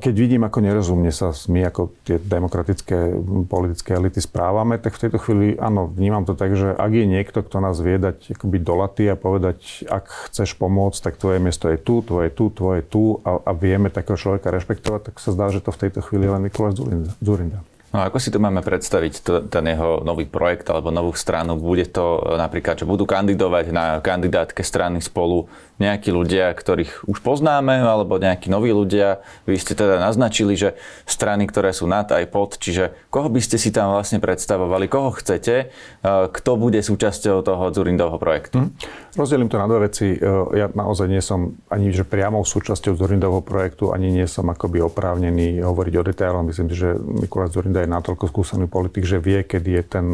keď 0.00 0.14
vidím, 0.16 0.48
ako 0.48 0.64
nerozumne 0.64 1.12
sa 1.12 1.36
my 1.36 1.68
ako 1.68 1.92
tie 2.08 2.16
demokratické 2.16 3.12
politické 3.44 3.92
elity 3.92 4.16
správame, 4.16 4.80
tak 4.80 4.96
v 4.96 5.04
tejto 5.04 5.20
chvíli, 5.20 5.52
áno, 5.60 5.84
vnímam 5.84 6.24
to 6.24 6.32
tak, 6.32 6.56
že 6.56 6.72
ak 6.72 6.88
je 6.88 7.04
niekto, 7.04 7.44
kto 7.44 7.60
nás 7.60 7.76
vie 7.76 8.00
dať 8.00 8.40
akoby 8.40 8.56
do 8.56 8.74
laty 8.80 9.04
a 9.12 9.20
povedať, 9.20 9.84
ak 9.84 10.32
chceš 10.32 10.56
pomôcť, 10.56 11.04
tak 11.04 11.20
tvoje 11.20 11.44
miesto 11.44 11.68
je 11.68 11.76
tu, 11.76 12.00
tvoje 12.00 12.32
tu, 12.32 12.48
tvoje 12.48 12.80
tu 12.80 13.20
a, 13.20 13.36
a 13.36 13.52
vieme 13.52 13.92
takého 13.92 14.16
človeka 14.16 14.48
rešpektovať, 14.48 15.12
tak 15.12 15.20
sa 15.20 15.36
zdá, 15.36 15.52
že 15.52 15.60
to 15.60 15.76
v 15.76 15.80
tejto 15.84 16.00
chvíli 16.08 16.24
len 16.24 16.40
Mikuláš 16.40 16.80
Zurinda. 17.20 17.60
No 17.90 18.06
ako 18.06 18.22
si 18.22 18.30
to 18.30 18.38
máme 18.38 18.62
predstaviť, 18.62 19.12
to, 19.20 19.32
ten 19.50 19.66
jeho 19.66 20.00
nový 20.06 20.24
projekt 20.24 20.70
alebo 20.70 20.94
novú 20.94 21.10
stranu? 21.12 21.58
Bude 21.58 21.84
to 21.84 22.22
napríklad, 22.38 22.80
že 22.80 22.88
budú 22.88 23.02
kandidovať 23.02 23.74
na 23.74 23.98
kandidátke 24.00 24.62
strany 24.62 25.02
spolu 25.02 25.50
nejakí 25.80 26.12
ľudia, 26.12 26.52
ktorých 26.52 27.08
už 27.08 27.18
poznáme, 27.24 27.80
alebo 27.80 28.20
nejakí 28.20 28.52
noví 28.52 28.70
ľudia. 28.70 29.24
Vy 29.48 29.56
ste 29.56 29.72
teda 29.72 29.96
naznačili, 29.96 30.52
že 30.54 30.76
strany, 31.08 31.48
ktoré 31.48 31.72
sú 31.72 31.88
nad 31.88 32.06
aj 32.12 32.28
pod, 32.28 32.60
čiže 32.60 32.92
koho 33.08 33.32
by 33.32 33.40
ste 33.40 33.56
si 33.56 33.72
tam 33.72 33.96
vlastne 33.96 34.20
predstavovali, 34.20 34.86
koho 34.86 35.10
chcete, 35.16 35.54
e, 35.56 35.66
kto 36.04 36.50
bude 36.60 36.78
súčasťou 36.84 37.40
toho 37.40 37.64
Zurindovho 37.72 38.20
projektu? 38.20 38.68
Hm. 38.68 38.70
Rozdelím 39.16 39.48
to 39.48 39.58
na 39.58 39.66
dve 39.66 39.88
veci. 39.88 40.14
E, 40.14 40.20
ja 40.54 40.68
naozaj 40.68 41.08
nie 41.08 41.24
som 41.24 41.56
ani 41.72 41.90
že 41.90 42.04
priamou 42.04 42.44
súčasťou 42.44 42.94
Zurindovho 42.94 43.40
projektu, 43.40 43.96
ani 43.96 44.12
nie 44.12 44.28
som 44.28 44.46
akoby 44.52 44.84
oprávnený 44.84 45.64
hovoriť 45.64 45.94
o 45.96 46.02
detailoch. 46.04 46.44
Myslím 46.44 46.68
si, 46.68 46.76
že 46.76 46.94
Mikuláš 47.00 47.56
Zurinda 47.56 47.80
je 47.80 47.90
natoľko 47.90 48.28
skúsený 48.28 48.68
politik, 48.68 49.08
že 49.08 49.16
vie, 49.16 49.42
kedy 49.42 49.70
je 49.80 49.84
ten 49.88 50.06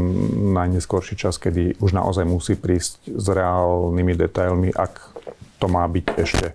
najneskorší 0.54 1.18
čas, 1.18 1.36
kedy 1.42 1.82
už 1.82 1.90
naozaj 1.92 2.24
musí 2.24 2.54
prísť 2.54 3.10
s 3.10 3.26
reálnymi 3.26 4.14
detailmi, 4.14 4.70
ak 4.72 5.25
to 5.66 5.74
má 5.74 5.82
byť 5.90 6.06
ešte 6.14 6.54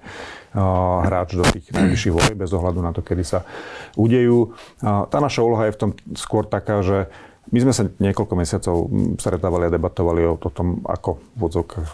hráč 1.04 1.36
do 1.36 1.43
tých 1.43 1.67
najvyšších 1.76 2.15
volieb 2.15 2.39
bez 2.39 2.52
ohľadu 2.56 2.80
na 2.80 2.95
to, 2.95 3.04
kedy 3.04 3.28
sa 3.28 3.43
udejú. 4.00 4.56
Tá 4.84 5.17
naša 5.19 5.43
úloha 5.43 5.67
je 5.67 5.76
v 5.76 5.80
tom 5.80 5.91
skôr 6.15 6.47
taká, 6.47 6.80
že 6.80 7.12
my 7.49 7.58
sme 7.58 7.73
sa 7.73 7.89
niekoľko 7.89 8.34
mesiacov 8.38 8.75
stretávali 9.17 9.65
a 9.65 9.73
debatovali 9.73 10.21
o 10.30 10.38
tom, 10.38 10.86
ako 10.86 11.17
v 11.34 11.41
odzokách 11.41 11.89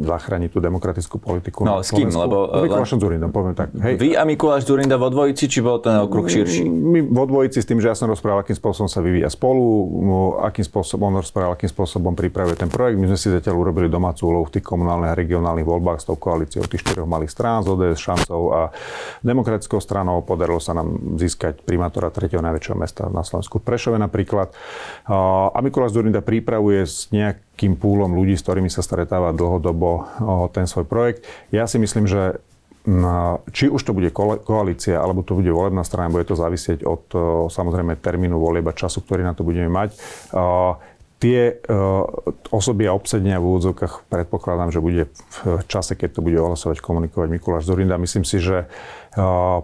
zachrániť 0.00 0.50
tú 0.50 0.58
demokratickú 0.64 1.20
politiku. 1.20 1.68
No 1.68 1.84
s 1.84 1.92
kým? 1.92 2.08
Lebo, 2.08 2.48
s 2.48 2.64
Mikulášom 2.64 2.96
Zurindom, 2.96 3.28
poviem 3.28 3.52
tak. 3.52 3.76
Hej. 3.76 4.00
Vy 4.00 4.08
a 4.16 4.24
Mikuláš 4.24 4.64
Zurinda 4.64 4.96
vo 4.96 5.12
dvojici, 5.12 5.52
či 5.52 5.60
bol 5.60 5.84
ten 5.84 6.00
okruh 6.00 6.24
širší? 6.24 6.64
My 6.64 7.04
vo 7.04 7.28
dvojici 7.28 7.60
s 7.60 7.68
tým, 7.68 7.78
že 7.78 7.92
ja 7.92 7.94
som 7.94 8.08
rozprával, 8.08 8.40
akým 8.40 8.56
spôsobom 8.56 8.88
sa 8.88 9.04
vyvíja 9.04 9.28
spolu, 9.28 9.62
akým 10.40 10.64
spôsobom 10.64 11.12
on 11.12 11.20
rozprával, 11.20 11.52
akým 11.52 11.68
spôsobom 11.68 12.16
pripravuje 12.16 12.56
ten 12.56 12.72
projekt. 12.72 12.96
My 12.96 13.06
sme 13.12 13.20
si 13.20 13.28
zatiaľ 13.28 13.60
urobili 13.60 13.92
domácu 13.92 14.32
úlohu 14.32 14.48
v 14.48 14.58
tých 14.58 14.64
komunálnych 14.64 15.12
a 15.12 15.14
regionálnych 15.14 15.68
voľbách 15.68 16.00
s 16.00 16.08
tou 16.08 16.16
koalíciou 16.16 16.64
tých 16.64 16.88
štyroch 16.88 17.06
malých 17.06 17.30
strán, 17.36 17.62
z 17.62 17.76
ODS, 17.76 18.00
šancov 18.00 18.40
a 18.56 18.60
demokratickou 19.20 19.76
stranou. 19.76 20.24
Podarilo 20.24 20.58
sa 20.58 20.72
nám 20.72 21.20
získať 21.20 21.60
primátora 21.62 22.08
tretieho 22.08 22.40
najväčšieho 22.40 22.76
mesta 22.80 23.12
na 23.12 23.20
Slovensku. 23.20 23.60
Prešove 23.60 24.00
napríklad 24.00 24.47
napríklad. 24.48 25.54
A 25.54 25.58
Mikuláš 25.64 25.96
Zurinda 25.96 26.20
pripravuje 26.20 26.84
s 26.84 27.08
nejakým 27.08 27.76
púlom 27.76 28.12
ľudí, 28.12 28.36
s 28.36 28.44
ktorými 28.44 28.68
sa 28.68 28.84
stretáva 28.84 29.32
dlhodobo 29.32 30.04
ten 30.52 30.68
svoj 30.68 30.84
projekt. 30.84 31.24
Ja 31.48 31.64
si 31.64 31.80
myslím, 31.80 32.04
že 32.04 32.40
či 33.52 33.68
už 33.68 33.84
to 33.84 33.92
bude 33.92 34.08
koalícia, 34.44 34.96
alebo 34.96 35.20
to 35.20 35.36
bude 35.36 35.52
volebná 35.52 35.84
strana, 35.84 36.08
bude 36.08 36.24
to 36.24 36.36
závisieť 36.36 36.84
od 36.88 37.04
samozrejme 37.52 38.00
termínu 38.00 38.40
volieb 38.40 38.64
a 38.64 38.72
času, 38.72 39.04
ktorý 39.04 39.28
na 39.28 39.36
to 39.36 39.44
budeme 39.44 39.68
mať 39.68 39.96
tie 41.18 41.58
osoby 42.54 42.86
a 42.86 42.94
obsedenia 42.94 43.42
v 43.42 43.50
úvodzovkách 43.50 44.06
predpokladám, 44.06 44.70
že 44.70 44.78
bude 44.78 45.10
v 45.42 45.66
čase, 45.66 45.98
keď 45.98 46.14
to 46.14 46.22
bude 46.22 46.38
ohlasovať, 46.38 46.78
komunikovať 46.78 47.28
Mikuláš 47.34 47.66
Zurinda. 47.66 47.98
Myslím 47.98 48.22
si, 48.22 48.38
že 48.38 48.70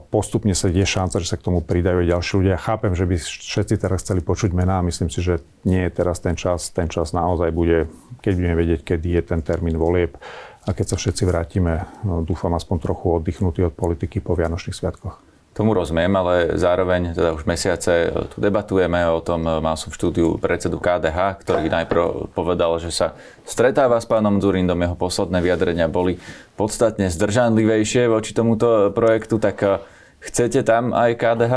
postupne 0.09 0.57
sa 0.57 0.73
je 0.73 0.87
šanca, 0.87 1.21
že 1.21 1.29
sa 1.29 1.37
k 1.37 1.47
tomu 1.47 1.61
pridajú 1.61 2.01
aj 2.01 2.11
ďalší 2.17 2.33
ľudia. 2.41 2.57
Chápem, 2.57 2.97
že 2.97 3.05
by 3.05 3.17
všetci 3.21 3.75
teraz 3.77 4.01
chceli 4.01 4.25
počuť 4.25 4.57
mená. 4.57 4.81
Myslím 4.81 5.13
si, 5.13 5.21
že 5.21 5.45
nie 5.69 5.85
je 5.85 5.91
teraz 5.93 6.23
ten 6.25 6.33
čas. 6.33 6.73
Ten 6.73 6.89
čas 6.89 7.13
naozaj 7.13 7.53
bude, 7.53 7.91
keď 8.25 8.33
budeme 8.35 8.57
vedieť, 8.57 8.81
kedy 8.83 9.09
je 9.21 9.23
ten 9.23 9.41
termín 9.45 9.77
volieb 9.77 10.17
a 10.65 10.73
keď 10.73 10.95
sa 10.95 10.97
všetci 10.97 11.29
vrátime, 11.29 11.85
no, 12.09 12.25
dúfam 12.25 12.57
aspoň 12.57 12.77
trochu 12.81 13.21
oddychnutí 13.21 13.61
od 13.61 13.77
politiky 13.77 14.25
po 14.25 14.33
Vianočných 14.33 14.73
sviatkoch. 14.73 15.34
Tomu 15.55 15.71
rozumiem, 15.71 16.11
ale 16.11 16.59
zároveň 16.59 17.15
teda 17.15 17.31
už 17.31 17.47
mesiace 17.47 18.11
tu 18.35 18.43
debatujeme 18.43 19.07
o 19.07 19.23
tom. 19.23 19.47
Mal 19.47 19.79
som 19.79 19.95
v 19.95 20.03
štúdiu 20.03 20.35
predsedu 20.43 20.83
KDH, 20.83 21.47
ktorý 21.47 21.71
najprv 21.71 22.35
povedal, 22.35 22.75
že 22.83 22.91
sa 22.91 23.15
stretáva 23.47 24.03
s 24.03 24.07
pánom 24.11 24.43
Zurindom. 24.43 24.83
Jeho 24.83 24.99
posledné 24.99 25.39
vyjadrenia 25.39 25.87
boli 25.87 26.19
podstatne 26.59 27.07
zdržanlivejšie 27.07 28.11
voči 28.11 28.35
tomuto 28.35 28.91
projektu. 28.91 29.39
Tak 29.39 29.87
Chcete 30.25 30.65
tam 30.65 30.97
aj 30.97 31.21
KDH? 31.21 31.55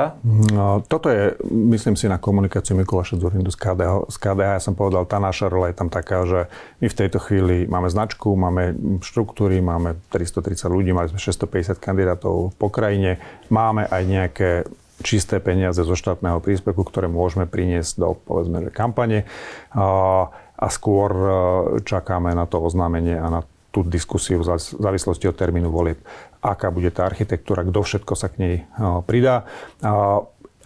No, 0.52 0.84
toto 0.84 1.08
je, 1.08 1.40
myslím 1.72 1.96
si, 1.96 2.12
na 2.12 2.20
komunikáciu 2.20 2.76
Mikuláša 2.76 3.16
Zurindu 3.16 3.48
z 3.48 3.56
KDH. 3.56 4.12
Z 4.12 4.18
KDH 4.20 4.50
ja 4.60 4.62
som 4.62 4.76
povedal, 4.76 5.08
tá 5.08 5.24
naša 5.24 5.48
rola 5.48 5.72
je 5.72 5.80
tam 5.80 5.88
taká, 5.88 6.28
že 6.28 6.52
my 6.84 6.92
v 6.92 6.98
tejto 7.00 7.24
chvíli 7.24 7.64
máme 7.64 7.88
značku, 7.88 8.36
máme 8.36 8.76
štruktúry, 9.00 9.64
máme 9.64 9.96
330 10.12 10.68
ľudí, 10.68 10.92
mali 10.92 11.08
sme 11.08 11.16
650 11.16 11.80
kandidátov 11.80 12.52
po 12.60 12.68
krajine, 12.68 13.24
máme 13.48 13.88
aj 13.88 14.04
nejaké 14.04 14.50
čisté 15.00 15.40
peniaze 15.40 15.80
zo 15.80 15.96
štátneho 15.96 16.44
príspevku, 16.44 16.84
ktoré 16.84 17.08
môžeme 17.08 17.48
priniesť 17.48 18.02
do, 18.02 18.20
povedzme, 18.20 18.68
že 18.68 18.72
kampane. 18.74 19.30
A, 19.72 20.28
skôr 20.74 21.10
e, 21.14 21.30
čakáme 21.86 22.34
na 22.34 22.50
to 22.50 22.58
oznámenie 22.58 23.14
a 23.14 23.30
na 23.30 23.42
tú 23.70 23.86
diskusiu 23.86 24.42
v 24.42 24.58
závislosti 24.58 25.30
od 25.30 25.38
termínu 25.38 25.70
volieb 25.70 26.02
aká 26.42 26.70
bude 26.70 26.94
tá 26.94 27.06
architektúra, 27.06 27.66
kto 27.66 27.80
všetko 27.82 28.14
sa 28.14 28.28
k 28.30 28.36
nej 28.38 28.56
pridá. 29.10 29.48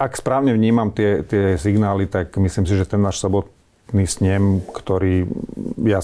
Ak 0.01 0.17
správne 0.17 0.57
vnímam 0.57 0.89
tie, 0.89 1.21
tie 1.21 1.55
signály, 1.61 2.09
tak 2.09 2.33
myslím 2.35 2.65
si, 2.65 2.73
že 2.73 2.89
ten 2.89 3.01
náš 3.01 3.21
sobotný 3.21 4.05
snem, 4.09 4.65
ktorý 4.73 5.29
ja 5.85 6.01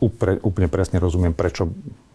úplne, 0.00 0.40
úplne 0.40 0.68
presne 0.72 0.96
rozumiem, 0.96 1.36
prečo 1.36 1.68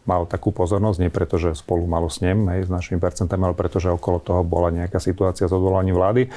mal 0.06 0.30
takú 0.30 0.54
pozornosť, 0.54 1.02
nie 1.02 1.10
preto, 1.10 1.42
že 1.42 1.58
spolu 1.58 1.90
malo 1.90 2.14
snem 2.14 2.46
hej, 2.54 2.70
s 2.70 2.72
našimi 2.74 3.02
percentami, 3.02 3.42
ale 3.50 3.58
preto, 3.58 3.82
že 3.82 3.90
okolo 3.90 4.22
toho 4.22 4.46
bola 4.46 4.70
nejaká 4.70 5.02
situácia 5.02 5.50
s 5.50 5.54
odvolaním 5.54 5.98
vlády. 5.98 6.30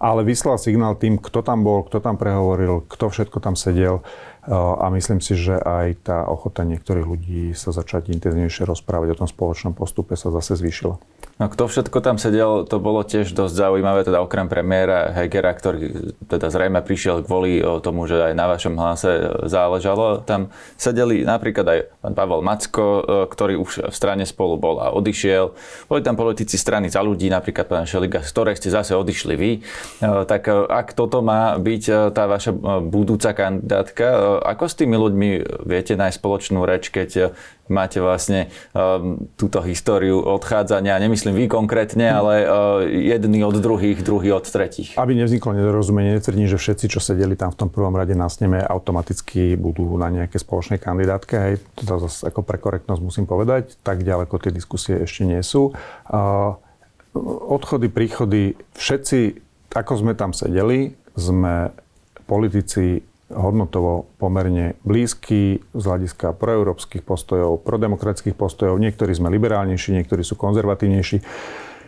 Ale 0.00 0.24
vyslal 0.24 0.60
signál 0.60 0.96
tým, 0.96 1.16
kto 1.20 1.40
tam 1.40 1.64
bol, 1.64 1.84
kto 1.84 2.00
tam 2.00 2.16
prehovoril, 2.20 2.84
kto 2.88 3.08
všetko 3.08 3.40
tam 3.40 3.56
sedel 3.56 4.04
a 4.52 4.86
myslím 4.92 5.24
si, 5.24 5.36
že 5.40 5.56
aj 5.56 6.04
tá 6.04 6.18
ochota 6.28 6.68
niektorých 6.68 7.06
ľudí 7.08 7.42
sa 7.56 7.72
začať 7.72 8.12
intenzívnejšie 8.12 8.68
rozprávať 8.68 9.16
o 9.16 9.18
tom 9.24 9.28
spoločnom 9.28 9.72
postupe 9.72 10.16
sa 10.20 10.28
zase 10.28 10.60
zvýšila. 10.60 11.00
No 11.34 11.50
kto 11.50 11.66
všetko 11.66 11.98
tam 11.98 12.14
sedel, 12.14 12.62
to 12.62 12.78
bolo 12.78 13.02
tiež 13.02 13.34
dosť 13.34 13.54
zaujímavé, 13.58 14.06
teda 14.06 14.22
okrem 14.22 14.46
premiéra 14.46 15.10
Hegera, 15.10 15.50
ktorý 15.50 16.14
teda 16.30 16.46
zrejme 16.46 16.78
prišiel 16.78 17.26
kvôli 17.26 17.58
tomu, 17.82 18.06
že 18.06 18.30
aj 18.30 18.34
na 18.38 18.46
vašom 18.46 18.78
hlase 18.78 19.42
záležalo. 19.50 20.22
Tam 20.22 20.54
sedeli 20.78 21.26
napríklad 21.26 21.66
aj 21.66 21.80
pán 21.98 22.14
Pavel 22.14 22.38
Macko, 22.38 22.86
e, 22.86 23.02
ktorý 23.26 23.58
už 23.58 23.90
v 23.90 23.94
strane 23.94 24.22
spolu 24.30 24.54
bol 24.62 24.78
a 24.78 24.94
odišiel. 24.94 25.50
Boli 25.90 26.06
tam 26.06 26.14
politici 26.14 26.54
strany 26.54 26.86
za 26.86 27.02
ľudí, 27.02 27.26
napríklad 27.26 27.66
pán 27.66 27.90
Šeliga, 27.90 28.22
z 28.22 28.30
ktorej 28.30 28.54
ste 28.62 28.70
zase 28.70 28.94
odišli 28.94 29.34
vy. 29.34 29.50
E, 29.58 29.60
tak 30.30 30.46
e, 30.46 30.54
ak 30.70 30.94
toto 30.94 31.18
má 31.18 31.58
byť 31.58 32.14
tá 32.14 32.30
vaša 32.30 32.54
budúca 32.86 33.34
kandidátka, 33.34 34.38
ako 34.54 34.70
s 34.70 34.78
tými 34.78 34.94
ľuďmi 34.94 35.28
viete 35.66 35.98
nájsť 35.98 36.14
spoločnú 36.14 36.62
reč, 36.62 36.94
keď 36.94 37.34
máte 37.68 38.00
vlastne 38.00 38.52
um, 38.76 39.16
túto 39.40 39.64
históriu 39.64 40.20
odchádzania, 40.20 41.00
nemyslím 41.00 41.34
vy 41.34 41.44
konkrétne, 41.48 42.06
ale 42.12 42.34
uh, 42.44 42.84
jedni 42.84 43.40
od 43.40 43.56
druhých, 43.56 44.04
druhý 44.04 44.36
od 44.36 44.44
tretích. 44.44 44.96
Aby 45.00 45.16
nevzniklo 45.16 45.56
nedorozumenie, 45.56 46.20
netvrdím, 46.20 46.48
že 46.48 46.60
všetci, 46.60 46.86
čo 46.92 47.00
sedeli 47.00 47.36
tam 47.38 47.52
v 47.52 47.58
tom 47.64 47.68
prvom 47.72 47.96
rade 47.96 48.12
na 48.12 48.28
sneme, 48.28 48.60
automaticky 48.60 49.56
budú 49.56 49.96
na 49.96 50.12
nejaké 50.12 50.36
spoločnej 50.36 50.76
kandidátke. 50.76 51.34
Hej, 51.36 51.54
to 51.78 51.96
zase 52.04 52.28
ako 52.28 52.44
pre 52.44 52.60
korektnosť 52.60 53.00
musím 53.00 53.24
povedať, 53.24 53.80
tak 53.80 54.04
ďaleko 54.04 54.36
tie 54.40 54.52
diskusie 54.52 55.00
ešte 55.00 55.24
nie 55.24 55.40
sú. 55.40 55.72
Uh, 56.08 56.56
odchody, 57.48 57.88
príchody, 57.88 58.58
všetci, 58.74 59.40
ako 59.72 59.92
sme 60.04 60.12
tam 60.18 60.34
sedeli, 60.34 60.98
sme 61.14 61.70
politici 62.26 63.13
hodnotovo 63.34 64.08
pomerne 64.16 64.78
blízky 64.86 65.60
z 65.74 65.82
hľadiska 65.82 66.32
proeurópskych 66.38 67.02
postojov, 67.02 67.60
prodemokratických 67.66 68.38
postojov. 68.38 68.78
Niektorí 68.78 69.12
sme 69.12 69.28
liberálnejší, 69.34 69.98
niektorí 69.98 70.22
sú 70.22 70.38
konzervatívnejší 70.38 71.18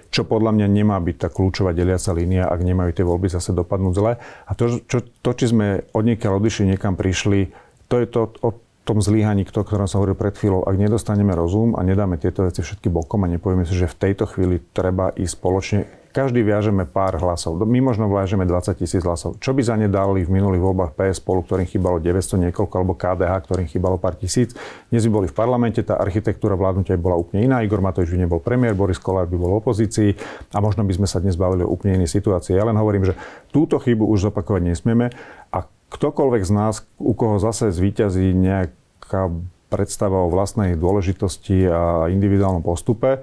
čo 0.06 0.22
podľa 0.24 0.54
mňa 0.54 0.66
nemá 0.70 0.96
byť 1.02 1.16
tá 1.18 1.28
kľúčová 1.28 1.76
deliaca 1.76 2.14
línia, 2.14 2.48
ak 2.48 2.62
nemajú 2.62 2.90
tie 2.94 3.04
voľby 3.04 3.28
zase 3.28 3.52
dopadnúť 3.52 3.92
zle. 3.92 4.12
A 4.16 4.50
to, 4.56 4.80
čo, 4.86 5.02
to 5.02 5.30
či 5.34 5.50
sme 5.50 5.84
od 5.92 6.02
niekiaľ 6.06 6.40
odišli, 6.40 6.72
niekam 6.72 6.94
prišli, 6.94 7.52
to 7.90 8.00
je 8.00 8.06
to 8.08 8.32
o 8.40 8.48
tom 8.86 9.02
zlíhaní, 9.02 9.42
o 9.42 9.66
ktorom 9.66 9.90
som 9.90 9.98
hovoril 9.98 10.14
pred 10.14 10.38
chvíľou. 10.38 10.62
Ak 10.62 10.78
nedostaneme 10.78 11.34
rozum 11.34 11.74
a 11.74 11.82
nedáme 11.82 12.22
tieto 12.22 12.46
veci 12.46 12.62
všetky 12.62 12.86
bokom 12.86 13.26
a 13.26 13.28
nepovieme 13.28 13.66
si, 13.66 13.74
že 13.74 13.90
v 13.90 13.98
tejto 13.98 14.30
chvíli 14.30 14.62
treba 14.70 15.10
ísť 15.18 15.34
spoločne 15.34 15.78
každý 16.16 16.40
viažeme 16.40 16.88
pár 16.88 17.20
hlasov. 17.20 17.60
My 17.68 17.84
možno 17.84 18.08
viažeme 18.08 18.48
20 18.48 18.80
tisíc 18.80 19.04
hlasov. 19.04 19.36
Čo 19.36 19.52
by 19.52 19.60
za 19.60 19.76
ne 19.76 19.84
dali 19.84 20.24
v 20.24 20.32
minulých 20.32 20.64
voľbách 20.64 20.96
PS 20.96 21.20
spolu, 21.20 21.44
ktorým 21.44 21.68
chýbalo 21.68 22.00
900 22.00 22.48
niekoľko, 22.48 22.72
alebo 22.72 22.96
KDH, 22.96 23.32
ktorým 23.44 23.68
chýbalo 23.68 24.00
pár 24.00 24.16
tisíc. 24.16 24.56
Dnes 24.88 25.04
by 25.04 25.12
boli 25.12 25.26
v 25.28 25.36
parlamente, 25.36 25.84
tá 25.84 26.00
architektúra 26.00 26.56
vládnutia 26.56 26.96
by 26.96 27.02
bola 27.04 27.20
úplne 27.20 27.44
iná. 27.44 27.60
Igor 27.60 27.84
Matovič 27.84 28.08
by 28.08 28.24
nebol 28.24 28.40
premiér, 28.40 28.72
Boris 28.72 28.96
Kolár 28.96 29.28
by 29.28 29.36
bol 29.36 29.52
v 29.52 29.60
opozícii 29.60 30.10
a 30.56 30.58
možno 30.64 30.88
by 30.88 30.96
sme 30.96 31.04
sa 31.04 31.20
dnes 31.20 31.36
bavili 31.36 31.68
o 31.68 31.68
úplne 31.68 32.00
inej 32.00 32.16
situácii. 32.16 32.56
Ja 32.56 32.64
len 32.64 32.80
hovorím, 32.80 33.12
že 33.12 33.12
túto 33.52 33.76
chybu 33.76 34.08
už 34.08 34.32
zopakovať 34.32 34.72
nesmieme 34.72 35.12
a 35.52 35.68
ktokoľvek 35.90 36.42
z 36.42 36.52
nás, 36.52 36.74
u 36.98 37.12
koho 37.14 37.38
zase 37.38 37.70
zvíťazí 37.70 38.34
nejaká 38.34 39.30
predstava 39.70 40.26
o 40.26 40.32
vlastnej 40.32 40.78
dôležitosti 40.78 41.66
a 41.66 42.06
individuálnom 42.10 42.62
postupe, 42.62 43.22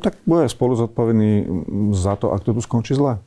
tak 0.00 0.20
bude 0.28 0.46
spolu 0.52 0.76
zodpovedný 0.76 1.48
za 1.96 2.14
to, 2.20 2.30
ak 2.36 2.44
to 2.44 2.52
tu 2.52 2.60
skončí 2.60 2.92
zle. 2.92 3.18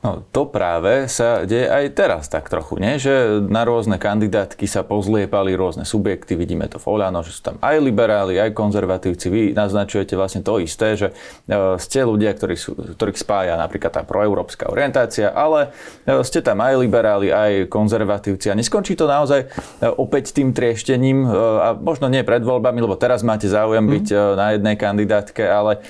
No, 0.00 0.24
to 0.32 0.48
práve 0.48 1.12
sa 1.12 1.44
deje 1.44 1.68
aj 1.68 1.84
teraz 1.92 2.24
tak 2.32 2.48
trochu, 2.48 2.80
nie? 2.80 2.96
že 2.96 3.44
na 3.44 3.68
rôzne 3.68 4.00
kandidátky 4.00 4.64
sa 4.64 4.80
pozliepali 4.80 5.52
rôzne 5.52 5.84
subjekty, 5.84 6.40
vidíme 6.40 6.64
to 6.72 6.80
v 6.80 6.88
Olano, 6.88 7.20
že 7.20 7.36
sú 7.36 7.44
tam 7.44 7.56
aj 7.60 7.76
liberáli, 7.84 8.40
aj 8.40 8.56
konzervatívci. 8.56 9.28
Vy 9.28 9.42
naznačujete 9.52 10.16
vlastne 10.16 10.40
to 10.40 10.56
isté, 10.56 10.96
že 10.96 11.12
e, 11.44 11.76
ste 11.76 12.00
ľudia, 12.00 12.32
ktorí 12.32 12.56
sú, 12.56 12.72
ktorých 12.96 13.20
spája 13.20 13.60
napríklad 13.60 13.92
tá 13.92 14.00
proeurópska 14.00 14.72
orientácia, 14.72 15.36
ale 15.36 15.76
e, 16.08 16.24
ste 16.24 16.40
tam 16.40 16.64
aj 16.64 16.80
liberáli, 16.80 17.28
aj 17.28 17.68
konzervatívci 17.68 18.48
a 18.48 18.56
neskončí 18.56 18.96
to 18.96 19.04
naozaj 19.04 19.52
e, 19.52 19.84
opäť 20.00 20.32
tým 20.32 20.56
trieštením 20.56 21.28
a 21.60 21.76
možno 21.76 22.08
nie 22.08 22.24
pred 22.24 22.40
voľbami, 22.40 22.80
lebo 22.80 22.96
teraz 22.96 23.20
máte 23.20 23.52
záujem 23.52 23.84
mm. 23.84 23.92
byť 23.92 24.06
na 24.32 24.46
jednej 24.56 24.76
kandidátke, 24.80 25.44
ale 25.44 25.84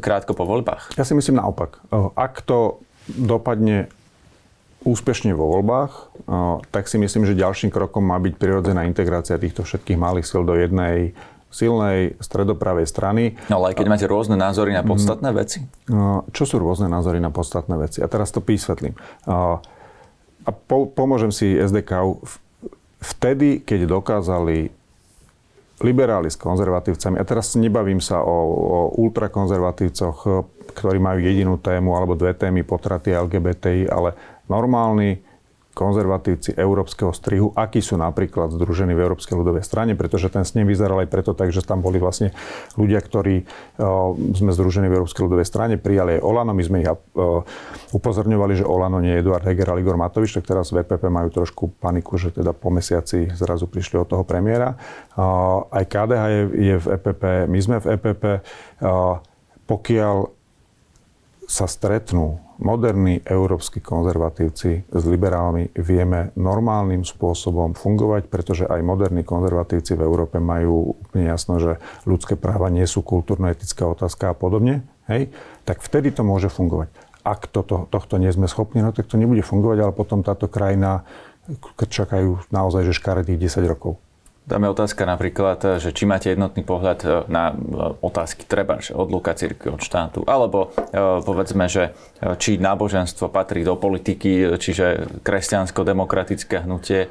krátko 0.00 0.32
po 0.32 0.48
voľbách. 0.48 0.96
Ja 0.96 1.04
si 1.04 1.12
myslím 1.12 1.36
naopak. 1.36 1.84
Ak 2.16 2.40
to 2.40 2.85
dopadne 3.06 3.88
úspešne 4.86 5.34
vo 5.34 5.50
voľbách, 5.58 5.92
tak 6.70 6.86
si 6.86 6.96
myslím, 7.02 7.26
že 7.26 7.34
ďalším 7.34 7.74
krokom 7.74 8.06
má 8.06 8.22
byť 8.22 8.34
prirodzená 8.38 8.86
integrácia 8.86 9.34
týchto 9.34 9.66
všetkých 9.66 9.98
malých 9.98 10.26
sil 10.30 10.42
do 10.46 10.54
jednej 10.54 11.10
silnej 11.50 12.14
stredopravej 12.20 12.84
strany. 12.84 13.38
No 13.48 13.62
ale 13.62 13.72
aj 13.72 13.80
keď 13.80 13.88
máte 13.88 14.06
rôzne 14.06 14.36
názory 14.36 14.76
na 14.76 14.84
podstatné 14.84 15.30
mm. 15.32 15.36
veci? 15.40 15.58
Čo 16.30 16.44
sú 16.44 16.56
rôzne 16.60 16.86
názory 16.86 17.18
na 17.18 17.32
podstatné 17.32 17.74
veci? 17.80 18.04
A 18.04 18.06
teraz 18.06 18.28
to 18.30 18.44
vysvetlím. 18.44 18.92
A 19.26 20.50
po, 20.68 20.86
pomôžem 20.86 21.32
si 21.32 21.56
SDK. 21.56 22.20
Vtedy, 23.00 23.64
keď 23.64 23.88
dokázali 23.88 24.70
liberáli 25.80 26.28
s 26.28 26.36
konzervatívcami, 26.36 27.16
a 27.20 27.24
teraz 27.24 27.56
nebavím 27.56 28.04
sa 28.04 28.20
o, 28.20 28.36
o 28.52 28.78
ultrakonzervatívcoch, 29.00 30.16
ktorí 30.76 31.00
majú 31.00 31.24
jedinú 31.24 31.56
tému 31.56 31.96
alebo 31.96 32.12
dve 32.12 32.36
témy, 32.36 32.60
potraty 32.68 33.16
LGBTI, 33.16 33.88
ale 33.88 34.12
normálni 34.52 35.24
konzervatívci 35.76 36.56
európskeho 36.56 37.12
strihu, 37.12 37.52
akí 37.52 37.84
sú 37.84 38.00
napríklad 38.00 38.48
združení 38.56 38.96
v 38.96 39.04
Európskej 39.04 39.36
ľudovej 39.36 39.60
strane, 39.60 39.92
pretože 39.92 40.32
ten 40.32 40.40
snem 40.48 40.64
vyzeral 40.64 41.04
aj 41.04 41.12
preto 41.12 41.36
tak, 41.36 41.52
že 41.52 41.60
tam 41.60 41.84
boli 41.84 42.00
vlastne 42.00 42.32
ľudia, 42.80 42.96
ktorí 43.04 43.44
uh, 43.44 44.16
sme 44.16 44.56
združení 44.56 44.88
v 44.88 44.96
Európskej 44.96 45.28
ľudovej 45.28 45.44
strane, 45.44 45.76
prijali 45.76 46.16
aj 46.16 46.24
Olano, 46.24 46.56
my 46.56 46.64
sme 46.64 46.80
ich 46.80 46.88
uh, 46.88 47.44
upozorňovali, 47.92 48.56
že 48.56 48.64
Olano 48.64 49.04
nie 49.04 49.20
je 49.20 49.20
Eduard 49.20 49.44
Heger, 49.44 49.68
ale 49.68 49.84
Igor 49.84 50.00
Matovič, 50.00 50.40
tak 50.40 50.48
teraz 50.48 50.72
v 50.72 50.80
EPP 50.80 51.12
majú 51.12 51.28
trošku 51.28 51.76
paniku, 51.76 52.16
že 52.16 52.32
teda 52.32 52.56
po 52.56 52.72
mesiaci 52.72 53.36
zrazu 53.36 53.68
prišli 53.68 54.00
od 54.00 54.08
toho 54.08 54.24
premiéra. 54.24 54.80
Uh, 55.12 55.68
aj 55.76 55.84
KDH 55.92 56.24
je, 56.32 56.42
je 56.56 56.76
v 56.80 56.86
EPP, 56.96 57.22
my 57.52 57.58
sme 57.60 57.76
v 57.84 57.86
EPP. 58.00 58.24
Uh, 58.80 59.20
pokiaľ 59.66 60.35
sa 61.46 61.70
stretnú 61.70 62.42
moderní 62.58 63.22
európsky 63.22 63.78
konzervatívci 63.78 64.90
s 64.90 65.02
liberálmi, 65.06 65.70
vieme 65.78 66.34
normálnym 66.34 67.06
spôsobom 67.06 67.78
fungovať, 67.78 68.26
pretože 68.26 68.64
aj 68.66 68.82
moderní 68.82 69.22
konzervatívci 69.22 69.94
v 69.94 70.04
Európe 70.04 70.42
majú 70.42 70.98
úplne 70.98 71.30
jasno, 71.30 71.62
že 71.62 71.78
ľudské 72.02 72.34
práva 72.34 72.66
nie 72.66 72.84
sú 72.84 73.06
kultúrno-etická 73.06 73.86
otázka 73.86 74.32
a 74.32 74.34
podobne, 74.34 74.82
hej, 75.06 75.30
tak 75.62 75.84
vtedy 75.84 76.10
to 76.10 76.26
môže 76.26 76.50
fungovať. 76.50 76.90
Ak 77.26 77.50
toto, 77.50 77.86
tohto 77.90 78.18
nie 78.18 78.30
sme 78.30 78.50
schopní, 78.50 78.82
no 78.82 78.90
tak 78.90 79.06
to 79.06 79.18
nebude 79.18 79.42
fungovať, 79.42 79.78
ale 79.82 79.92
potom 79.94 80.26
táto 80.26 80.50
krajina 80.50 81.06
čakajú 81.78 82.50
naozaj, 82.50 82.90
že 82.90 82.98
škaredých 82.98 83.50
10 83.50 83.70
rokov. 83.70 84.02
Tam 84.46 84.62
je 84.62 84.70
otázka 84.70 85.02
napríklad, 85.02 85.82
že 85.82 85.90
či 85.90 86.06
máte 86.06 86.30
jednotný 86.30 86.62
pohľad 86.62 86.98
e, 87.02 87.08
na 87.26 87.50
e, 87.50 87.54
otázky 87.98 88.46
treba, 88.46 88.78
že 88.78 88.94
od 88.94 89.10
Luka 89.10 89.34
Cirky, 89.34 89.74
od 89.74 89.82
štátu, 89.82 90.22
alebo 90.22 90.70
povedzme, 91.26 91.66
že 91.66 91.98
či 92.38 92.56
náboženstvo 92.56 93.28
patrí 93.28 93.66
do 93.66 93.74
politiky, 93.74 94.56
čiže 94.56 95.18
kresťansko-demokratické 95.26 96.64
hnutie. 96.64 97.10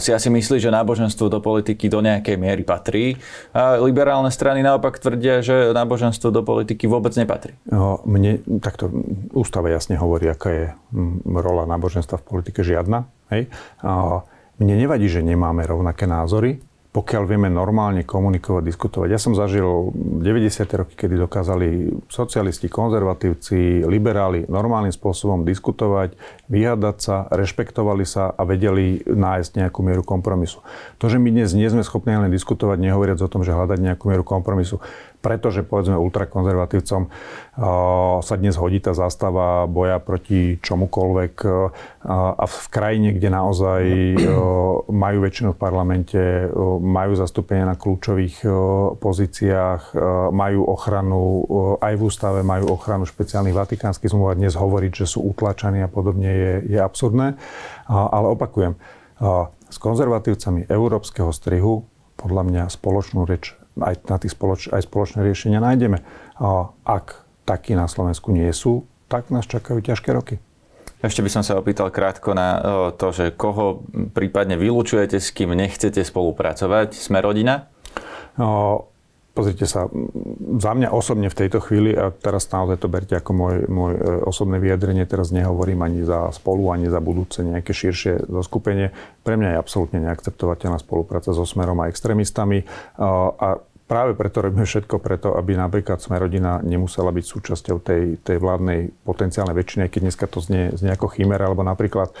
Si 0.00 0.10
asi 0.10 0.28
myslí, 0.28 0.56
že 0.60 0.72
náboženstvo 0.72 1.30
do 1.30 1.38
politiky 1.40 1.86
do 1.88 2.02
nejakej 2.02 2.36
miery 2.36 2.64
patrí. 2.66 3.16
A 3.54 3.78
liberálne 3.80 4.28
strany 4.32 4.60
naopak 4.60 4.98
tvrdia, 4.98 5.40
že 5.40 5.72
náboženstvo 5.72 6.32
do 6.32 6.42
politiky 6.42 6.84
vôbec 6.90 7.14
nepatrí. 7.14 7.56
No, 7.70 8.02
mne 8.04 8.42
takto 8.60 8.90
ústava 9.32 9.70
jasne 9.70 9.96
hovorí, 9.96 10.28
aká 10.28 10.50
je 10.50 10.66
rola 11.24 11.64
náboženstva 11.68 12.20
v 12.20 12.26
politike 12.26 12.60
žiadna. 12.66 13.06
Hej? 13.32 13.48
A 13.80 14.24
mne 14.60 14.74
nevadí, 14.76 15.08
že 15.08 15.24
nemáme 15.24 15.64
rovnaké 15.64 16.04
názory, 16.04 16.60
pokiaľ 16.90 17.22
vieme 17.22 17.46
normálne 17.46 18.02
komunikovať, 18.02 18.66
diskutovať. 18.66 19.08
Ja 19.14 19.22
som 19.22 19.38
zažil 19.38 19.94
90. 19.94 20.66
roky, 20.74 20.94
kedy 20.98 21.22
dokázali 21.22 21.86
socialisti, 22.10 22.66
konzervatívci, 22.66 23.86
liberáli 23.86 24.50
normálnym 24.50 24.90
spôsobom 24.90 25.46
diskutovať, 25.46 26.18
vyhadať 26.50 26.96
sa, 26.98 27.30
rešpektovali 27.30 28.02
sa 28.02 28.34
a 28.34 28.42
vedeli 28.42 29.06
nájsť 29.06 29.62
nejakú 29.62 29.86
mieru 29.86 30.02
kompromisu. 30.02 30.66
To, 30.98 31.06
že 31.06 31.22
my 31.22 31.30
dnes 31.30 31.54
nie 31.54 31.70
sme 31.70 31.86
schopní 31.86 32.18
len 32.18 32.34
diskutovať, 32.34 32.82
nehovoriac 32.82 33.22
o 33.22 33.30
tom, 33.30 33.46
že 33.46 33.54
hľadať 33.54 33.78
nejakú 33.78 34.10
mieru 34.10 34.26
kompromisu, 34.26 34.82
pretože 35.20 35.60
povedzme 35.60 36.00
ultrakonzervatívcom 36.00 37.12
sa 38.24 38.34
dnes 38.40 38.56
hodí 38.56 38.80
tá 38.80 38.96
zastava 38.96 39.68
boja 39.68 40.00
proti 40.00 40.56
čomukoľvek 40.64 41.34
a 42.08 42.44
v 42.48 42.66
krajine, 42.72 43.12
kde 43.12 43.28
naozaj 43.28 43.82
majú 44.88 45.18
väčšinu 45.20 45.52
v 45.52 45.60
parlamente, 45.60 46.20
majú 46.80 47.12
zastúpenie 47.20 47.68
na 47.68 47.76
kľúčových 47.76 48.48
pozíciách, 48.96 49.92
majú 50.32 50.60
ochranu, 50.64 51.20
aj 51.84 51.94
v 52.00 52.02
ústave 52.02 52.40
majú 52.40 52.72
ochranu 52.72 53.04
špeciálnych 53.04 53.52
vatikánskych 53.52 54.08
zmluv 54.08 54.32
a 54.32 54.40
dnes 54.40 54.56
hovoriť, 54.56 55.04
že 55.04 55.06
sú 55.06 55.20
utlačaní 55.28 55.84
a 55.84 55.92
podobne 55.92 56.32
je, 56.32 56.52
je 56.74 56.78
absurdné. 56.80 57.36
Ale 57.92 58.26
opakujem, 58.32 58.80
s 59.68 59.76
konzervatívcami 59.76 60.64
európskeho 60.64 61.28
strihu 61.28 61.84
podľa 62.16 62.42
mňa 62.48 62.62
spoločnú 62.72 63.28
reč 63.28 63.59
aj 63.82 64.06
na 64.08 64.16
tých 64.20 64.32
spoloč, 64.36 64.68
aj 64.70 64.86
spoločné 64.86 65.24
riešenia 65.24 65.60
nájdeme. 65.60 66.00
A 66.40 66.70
ak 66.86 67.26
takí 67.48 67.74
na 67.74 67.90
Slovensku 67.90 68.30
nie 68.30 68.48
sú, 68.54 68.86
tak 69.10 69.28
nás 69.34 69.48
čakajú 69.48 69.82
ťažké 69.82 70.10
roky. 70.14 70.38
Ešte 71.00 71.24
by 71.24 71.30
som 71.32 71.40
sa 71.40 71.56
opýtal 71.56 71.88
krátko 71.88 72.36
na 72.36 72.60
to, 72.92 73.08
že 73.08 73.32
koho 73.32 73.80
prípadne 74.12 74.60
vylúčujete, 74.60 75.16
s 75.16 75.32
kým 75.32 75.56
nechcete 75.56 76.04
spolupracovať. 76.04 76.92
Sme 76.92 77.24
rodina? 77.24 77.72
No, 78.36 78.90
Pozrite 79.30 79.62
sa, 79.70 79.86
za 80.58 80.72
mňa 80.74 80.90
osobne 80.90 81.30
v 81.30 81.38
tejto 81.38 81.62
chvíli, 81.62 81.94
a 81.94 82.10
teraz 82.10 82.50
naozaj 82.50 82.82
to 82.82 82.90
berte 82.90 83.14
ako 83.14 83.30
môj, 83.30 83.56
môj 83.70 83.92
e, 83.94 84.02
osobné 84.26 84.58
vyjadrenie, 84.58 85.06
teraz 85.06 85.30
nehovorím 85.30 85.86
ani 85.86 86.02
za 86.02 86.34
spolu, 86.34 86.74
ani 86.74 86.90
za 86.90 86.98
budúce 86.98 87.46
nejaké 87.46 87.70
širšie 87.70 88.26
zoskupenie. 88.26 88.90
Pre 89.22 89.38
mňa 89.38 89.54
je 89.54 89.60
absolútne 89.62 90.02
neakceptovateľná 90.02 90.82
spolupráca 90.82 91.30
so 91.30 91.46
Smerom 91.46 91.78
a 91.78 91.86
extrémistami. 91.86 92.66
A 92.98 93.62
práve 93.90 94.14
preto 94.14 94.38
robíme 94.46 94.62
všetko 94.62 95.02
preto, 95.02 95.34
aby 95.34 95.58
napríklad 95.58 95.98
Smerodina 95.98 96.62
nemusela 96.62 97.10
byť 97.10 97.24
súčasťou 97.26 97.82
tej, 97.82 98.22
tej 98.22 98.38
vládnej 98.38 98.94
potenciálnej 99.02 99.58
väčšiny, 99.58 99.90
keď 99.90 100.00
dneska 100.06 100.30
to 100.30 100.38
znie, 100.38 100.70
znie 100.78 100.94
ako 100.94 101.10
chimera, 101.10 101.50
alebo 101.50 101.66
napríklad 101.66 102.14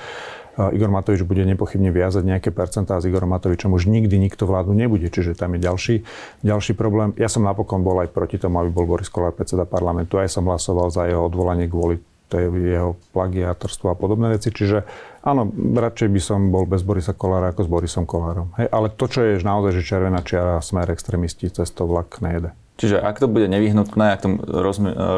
Igor 0.58 0.90
Matovič 0.90 1.22
bude 1.22 1.46
nepochybne 1.46 1.94
viazať 1.94 2.26
nejaké 2.26 2.50
percentá 2.50 2.98
s 2.98 3.06
Igorom 3.06 3.30
Matovičom. 3.32 3.70
Už 3.70 3.86
nikdy 3.86 4.18
nikto 4.18 4.44
vládu 4.44 4.74
nebude, 4.74 5.06
čiže 5.08 5.38
tam 5.38 5.54
je 5.56 5.62
ďalší, 5.62 5.96
ďalší 6.42 6.74
problém. 6.74 7.14
Ja 7.16 7.30
som 7.30 7.46
napokon 7.46 7.86
bol 7.86 8.02
aj 8.02 8.10
proti 8.10 8.36
tomu, 8.36 8.60
aby 8.60 8.68
bol 8.68 8.84
Boris 8.84 9.08
Kolár 9.08 9.32
predseda 9.32 9.64
parlamentu. 9.64 10.18
Aj 10.18 10.28
som 10.28 10.44
hlasoval 10.44 10.90
za 10.90 11.06
jeho 11.06 11.22
odvolanie 11.22 11.70
kvôli 11.70 12.02
tej 12.30 12.46
jeho 12.54 12.94
plagiátorstvo 13.10 13.90
a 13.90 13.98
podobné 13.98 14.30
veci. 14.38 14.54
Čiže 14.54 14.86
áno, 15.26 15.50
radšej 15.52 16.08
by 16.08 16.20
som 16.22 16.54
bol 16.54 16.70
bez 16.70 16.86
Borisa 16.86 17.10
Kolára 17.10 17.50
ako 17.50 17.66
s 17.66 17.68
Borisom 17.68 18.06
Kolárom. 18.06 18.54
Hej, 18.54 18.70
ale 18.70 18.94
to, 18.94 19.10
čo 19.10 19.26
je 19.26 19.42
naozaj, 19.42 19.82
že 19.82 19.82
červená 19.82 20.22
čiara, 20.22 20.62
smer 20.62 20.86
extrémisti, 20.94 21.50
cez 21.50 21.68
to 21.74 21.90
vlak 21.90 22.22
nejede. 22.22 22.54
Čiže 22.80 22.96
ak 22.96 23.20
to 23.20 23.28
bude 23.28 23.44
nevyhnutné, 23.52 24.16
ak 24.16 24.24
to 24.24 24.40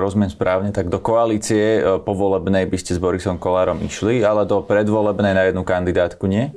rozumiem, 0.02 0.26
správne, 0.34 0.74
tak 0.74 0.90
do 0.90 0.98
koalície 0.98 1.78
e, 1.78 1.80
povolebnej 2.02 2.66
by 2.66 2.74
ste 2.74 2.98
s 2.98 2.98
Borisom 2.98 3.38
Kolárom 3.38 3.78
išli, 3.86 4.18
ale 4.18 4.50
do 4.50 4.66
predvolebnej 4.66 5.30
na 5.30 5.46
jednu 5.46 5.62
kandidátku 5.62 6.26
nie? 6.26 6.50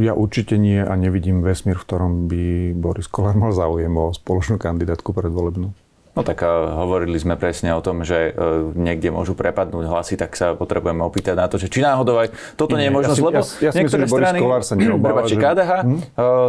Ja 0.00 0.16
určite 0.16 0.56
nie 0.56 0.80
a 0.80 0.96
nevidím 0.96 1.44
vesmír, 1.44 1.76
v 1.76 1.84
ktorom 1.84 2.12
by 2.32 2.72
Boris 2.72 3.12
Kolár 3.12 3.36
mal 3.36 3.52
záujem 3.52 3.92
o 3.92 4.08
spoločnú 4.16 4.56
kandidátku 4.56 5.12
predvolebnú. 5.12 5.76
No 6.12 6.20
tak 6.20 6.44
e, 6.44 6.48
hovorili 6.48 7.16
sme 7.16 7.40
presne 7.40 7.72
o 7.72 7.80
tom, 7.80 8.04
že 8.04 8.36
e, 8.36 8.76
niekde 8.76 9.08
môžu 9.08 9.32
prepadnúť 9.32 9.88
hlasy, 9.88 10.20
tak 10.20 10.36
sa 10.36 10.52
potrebujeme 10.52 11.00
opýtať 11.00 11.32
na 11.32 11.48
to, 11.48 11.56
že 11.56 11.72
či 11.72 11.80
náhodou 11.80 12.20
aj 12.20 12.28
toto 12.52 12.76
nie, 12.76 12.84
nie 12.84 12.92
je 12.92 12.96
možnosť, 13.00 13.16
ja 13.16 13.16
si, 13.16 13.24
lebo 13.24 13.40
ja, 13.40 13.44
ja 13.64 13.70
niektoré 13.72 14.02
myslím, 14.04 14.20
strany, 14.20 14.38
sa 14.60 14.74
neobáva, 14.76 15.20
že... 15.24 15.40
KDH 15.40 15.72
hm? 15.88 15.98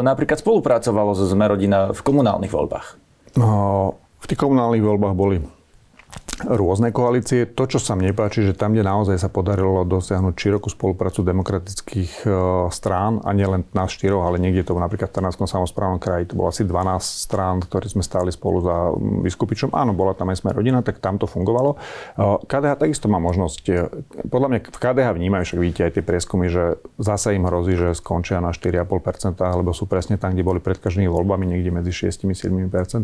napríklad 0.03 0.37
spolupracovalo 0.43 1.15
so 1.15 1.23
Zmerodina 1.23 1.95
v 1.95 2.01
komunálnych 2.03 2.51
voľbách. 2.51 2.99
No, 3.39 3.47
v 4.19 4.25
tých 4.27 4.39
komunálnych 4.39 4.83
voľbách 4.83 5.15
boli 5.15 5.39
rôzne 6.45 6.91
koalície. 6.91 7.47
To, 7.47 7.63
čo 7.65 7.79
sa 7.79 7.95
mne 7.95 8.11
páči, 8.11 8.43
že 8.43 8.53
tam, 8.53 8.75
kde 8.75 8.83
naozaj 8.83 9.17
sa 9.19 9.29
podarilo 9.31 9.87
dosiahnuť 9.87 10.33
širokú 10.35 10.67
spoluprácu 10.69 11.23
demokratických 11.23 12.11
e, 12.23 12.29
strán, 12.69 13.23
a 13.23 13.31
nielen 13.31 13.63
nás 13.71 13.91
štyroch, 13.91 14.27
ale 14.27 14.39
niekde 14.39 14.67
to 14.67 14.75
napríklad 14.75 15.09
v 15.09 15.17
Trnavskom 15.19 15.47
samozprávnom 15.47 15.99
kraji, 15.99 16.31
to 16.31 16.37
bolo 16.39 16.51
asi 16.51 16.67
12 16.67 16.99
strán, 17.01 17.63
ktorí 17.63 17.87
sme 17.87 18.03
stáli 18.03 18.29
spolu 18.29 18.59
za 18.63 18.75
Vyskupičom. 19.23 19.71
Áno, 19.71 19.95
bola 19.95 20.13
tam 20.13 20.29
aj 20.31 20.43
sme 20.43 20.51
rodina, 20.51 20.83
tak 20.83 20.99
tam 20.99 21.15
to 21.17 21.25
fungovalo. 21.25 21.75
E, 21.75 21.77
KDH 22.45 22.73
takisto 22.79 23.07
má 23.07 23.17
možnosť, 23.23 23.63
e, 23.71 23.73
podľa 24.27 24.47
mňa 24.51 24.59
v 24.69 24.79
KDH 24.79 25.09
vnímajú, 25.15 25.43
však 25.47 25.59
vidíte 25.59 25.81
aj 25.87 25.91
tie 25.99 26.03
prieskumy, 26.03 26.45
že 26.51 26.77
zase 26.99 27.35
im 27.35 27.47
hrozí, 27.47 27.79
že 27.79 27.95
skončia 27.95 28.43
na 28.43 28.51
4,5%, 28.51 29.39
lebo 29.39 29.71
sú 29.71 29.87
presne 29.87 30.19
tam, 30.19 30.35
kde 30.35 30.43
boli 30.43 30.59
pred 30.59 30.77
každými 30.79 31.07
voľbami, 31.07 31.47
niekde 31.47 31.71
medzi 31.71 31.91
6-7%. 31.91 33.03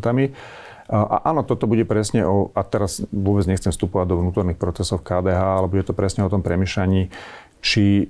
A 0.89 1.29
áno, 1.29 1.45
toto 1.45 1.69
bude 1.69 1.85
presne 1.85 2.25
o, 2.25 2.49
a 2.57 2.65
teraz 2.65 3.05
vôbec 3.13 3.45
nechcem 3.45 3.69
vstupovať 3.69 4.09
do 4.09 4.25
vnútorných 4.25 4.57
procesov 4.57 5.05
KDH, 5.05 5.61
ale 5.61 5.69
bude 5.69 5.85
to 5.85 5.93
presne 5.93 6.25
o 6.25 6.33
tom 6.33 6.41
premyšľaní, 6.41 7.13
či 7.61 8.09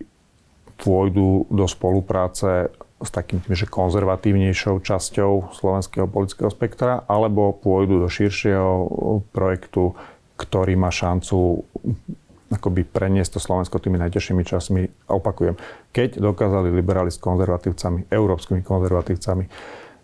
pôjdu 0.80 1.44
do 1.52 1.68
spolupráce 1.68 2.72
s 3.04 3.10
takým 3.12 3.44
tým, 3.44 3.56
že 3.56 3.68
konzervatívnejšou 3.68 4.80
časťou 4.80 5.52
slovenského 5.56 6.08
politického 6.08 6.48
spektra, 6.48 7.04
alebo 7.04 7.52
pôjdu 7.52 8.00
do 8.00 8.08
širšieho 8.08 8.72
projektu, 9.36 10.00
ktorý 10.39 10.80
má 10.80 10.88
šancu 10.88 11.68
akoby 12.50 12.82
preniesť 12.88 13.38
to 13.38 13.39
Slovensko 13.44 13.78
tými 13.78 14.00
najťažšími 14.02 14.44
časmi. 14.48 14.82
Opakujem, 15.12 15.60
keď 15.92 16.24
dokázali 16.24 16.72
liberáli 16.72 17.12
s 17.12 17.22
konzervatívcami, 17.22 18.10
európskymi 18.10 18.63
konzervatívcami 18.63 19.46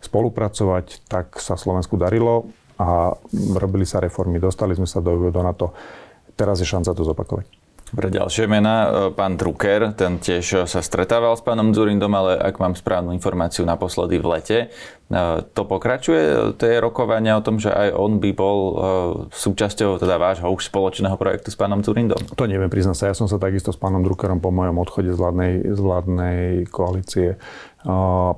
spolupracovať, 0.03 1.07
tak 1.09 1.39
sa 1.41 1.57
Slovensku 1.57 1.97
darilo 1.97 2.51
a 2.79 3.15
robili 3.55 3.87
sa 3.87 4.03
reformy, 4.03 4.39
dostali 4.39 4.75
sme 4.75 4.87
sa 4.87 4.99
do, 4.99 5.31
do 5.31 5.41
NATO. 5.41 5.71
Teraz 6.35 6.59
je 6.59 6.67
šanca 6.67 6.91
to 6.91 7.03
zopakovať. 7.07 7.65
Pre 7.85 8.09
ďalšie 8.09 8.49
mená, 8.49 8.75
e, 8.81 8.89
pán 9.13 9.37
Drucker, 9.37 9.93
ten 9.93 10.17
tiež 10.17 10.65
sa 10.65 10.81
stretával 10.81 11.37
s 11.37 11.45
pánom 11.45 11.69
Zurindom, 11.69 12.09
ale 12.17 12.33
ak 12.33 12.57
mám 12.57 12.73
správnu 12.73 13.13
informáciu 13.13 13.61
naposledy 13.61 14.17
v 14.17 14.25
lete, 14.25 14.57
e, 14.65 14.67
to 15.53 15.69
pokračuje, 15.69 16.57
tie 16.57 16.81
rokovania 16.81 17.37
o 17.37 17.45
tom, 17.45 17.61
že 17.61 17.69
aj 17.69 17.93
on 17.93 18.17
by 18.17 18.31
bol 18.33 18.57
e, 18.57 18.73
súčasťou 19.29 20.01
teda 20.01 20.17
vášho 20.17 20.49
už 20.49 20.73
spoločného 20.73 21.13
projektu 21.13 21.53
s 21.53 21.57
pánom 21.61 21.85
Zurindom? 21.85 22.17
To 22.33 22.49
neviem, 22.49 22.73
priznám 22.73 22.97
sa. 22.97 23.13
Ja 23.13 23.15
som 23.15 23.29
sa 23.29 23.37
takisto 23.37 23.69
s 23.69 23.77
pánom 23.77 24.01
Druckerom 24.01 24.41
po 24.41 24.49
mojom 24.49 24.81
odchode 24.81 25.13
z 25.13 25.17
vládnej, 25.21 25.53
z 25.69 25.79
vládnej 25.79 26.65
koalície 26.73 27.37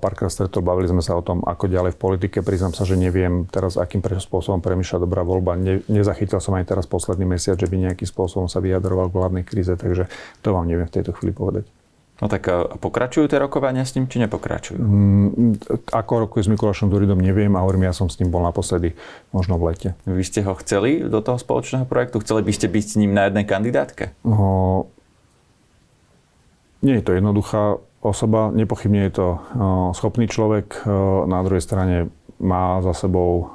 párkrát 0.03 0.27
stretol, 0.27 0.59
bavili 0.59 0.91
sme 0.91 0.99
sa 0.99 1.15
o 1.15 1.23
tom, 1.23 1.39
ako 1.47 1.71
ďalej 1.71 1.95
v 1.95 1.99
politike. 1.99 2.43
Priznám 2.43 2.75
sa, 2.75 2.83
že 2.83 2.99
neviem 2.99 3.47
teraz, 3.47 3.79
akým 3.79 4.03
spôsobom 4.03 4.59
premýšľa 4.59 5.07
dobrá 5.07 5.23
voľba. 5.23 5.55
Ne, 5.55 5.79
nezachytil 5.87 6.43
som 6.43 6.59
aj 6.59 6.67
teraz 6.67 6.83
posledný 6.83 7.23
mesiac, 7.23 7.55
že 7.55 7.71
by 7.71 7.87
nejakým 7.87 8.07
spôsobom 8.07 8.51
sa 8.51 8.59
vyjadroval 8.59 9.07
k 9.07 9.15
vládnej 9.15 9.43
kríze, 9.47 9.71
takže 9.71 10.11
to 10.43 10.51
vám 10.51 10.67
neviem 10.67 10.85
v 10.85 10.95
tejto 10.99 11.15
chvíli 11.15 11.31
povedať. 11.31 11.63
No 12.17 12.25
tak 12.25 12.49
pokračujú 12.81 13.29
tie 13.29 13.37
rokovania 13.37 13.85
s 13.85 13.93
ním, 13.93 14.09
či 14.09 14.17
nepokračujú? 14.17 14.81
Mm, 14.81 15.61
ako 15.93 16.25
rokuje 16.25 16.49
s 16.49 16.51
Mikulášom 16.51 16.89
Duridom, 16.89 17.21
neviem 17.21 17.53
a 17.53 17.61
hovorím, 17.61 17.85
ja 17.85 17.93
som 17.93 18.09
s 18.09 18.17
ním 18.17 18.33
bol 18.33 18.41
naposledy 18.41 18.97
možno 19.29 19.61
v 19.61 19.69
lete. 19.69 19.89
Vy 20.09 20.25
ste 20.25 20.41
ho 20.41 20.57
chceli 20.57 21.05
do 21.05 21.21
toho 21.21 21.37
spoločného 21.37 21.85
projektu? 21.85 22.17
Chceli 22.25 22.41
by 22.41 22.51
ste 22.57 22.67
byť 22.73 22.85
s 22.89 22.97
ním 22.97 23.13
na 23.13 23.29
jednej 23.29 23.45
kandidátke? 23.45 24.17
O, 24.25 24.89
nie 26.81 26.97
je 26.97 27.05
to 27.05 27.13
jednoduchá 27.13 27.77
osoba, 28.07 28.49
nepochybne 28.55 29.11
je 29.11 29.13
to 29.19 29.27
schopný 29.91 30.31
človek, 30.31 30.87
na 31.27 31.39
druhej 31.43 31.63
strane 31.63 31.95
má 32.39 32.79
za 32.85 32.93
sebou 32.93 33.51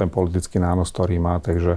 ten 0.00 0.08
politický 0.08 0.62
nános, 0.62 0.94
ktorý 0.94 1.20
má, 1.20 1.42
takže 1.42 1.76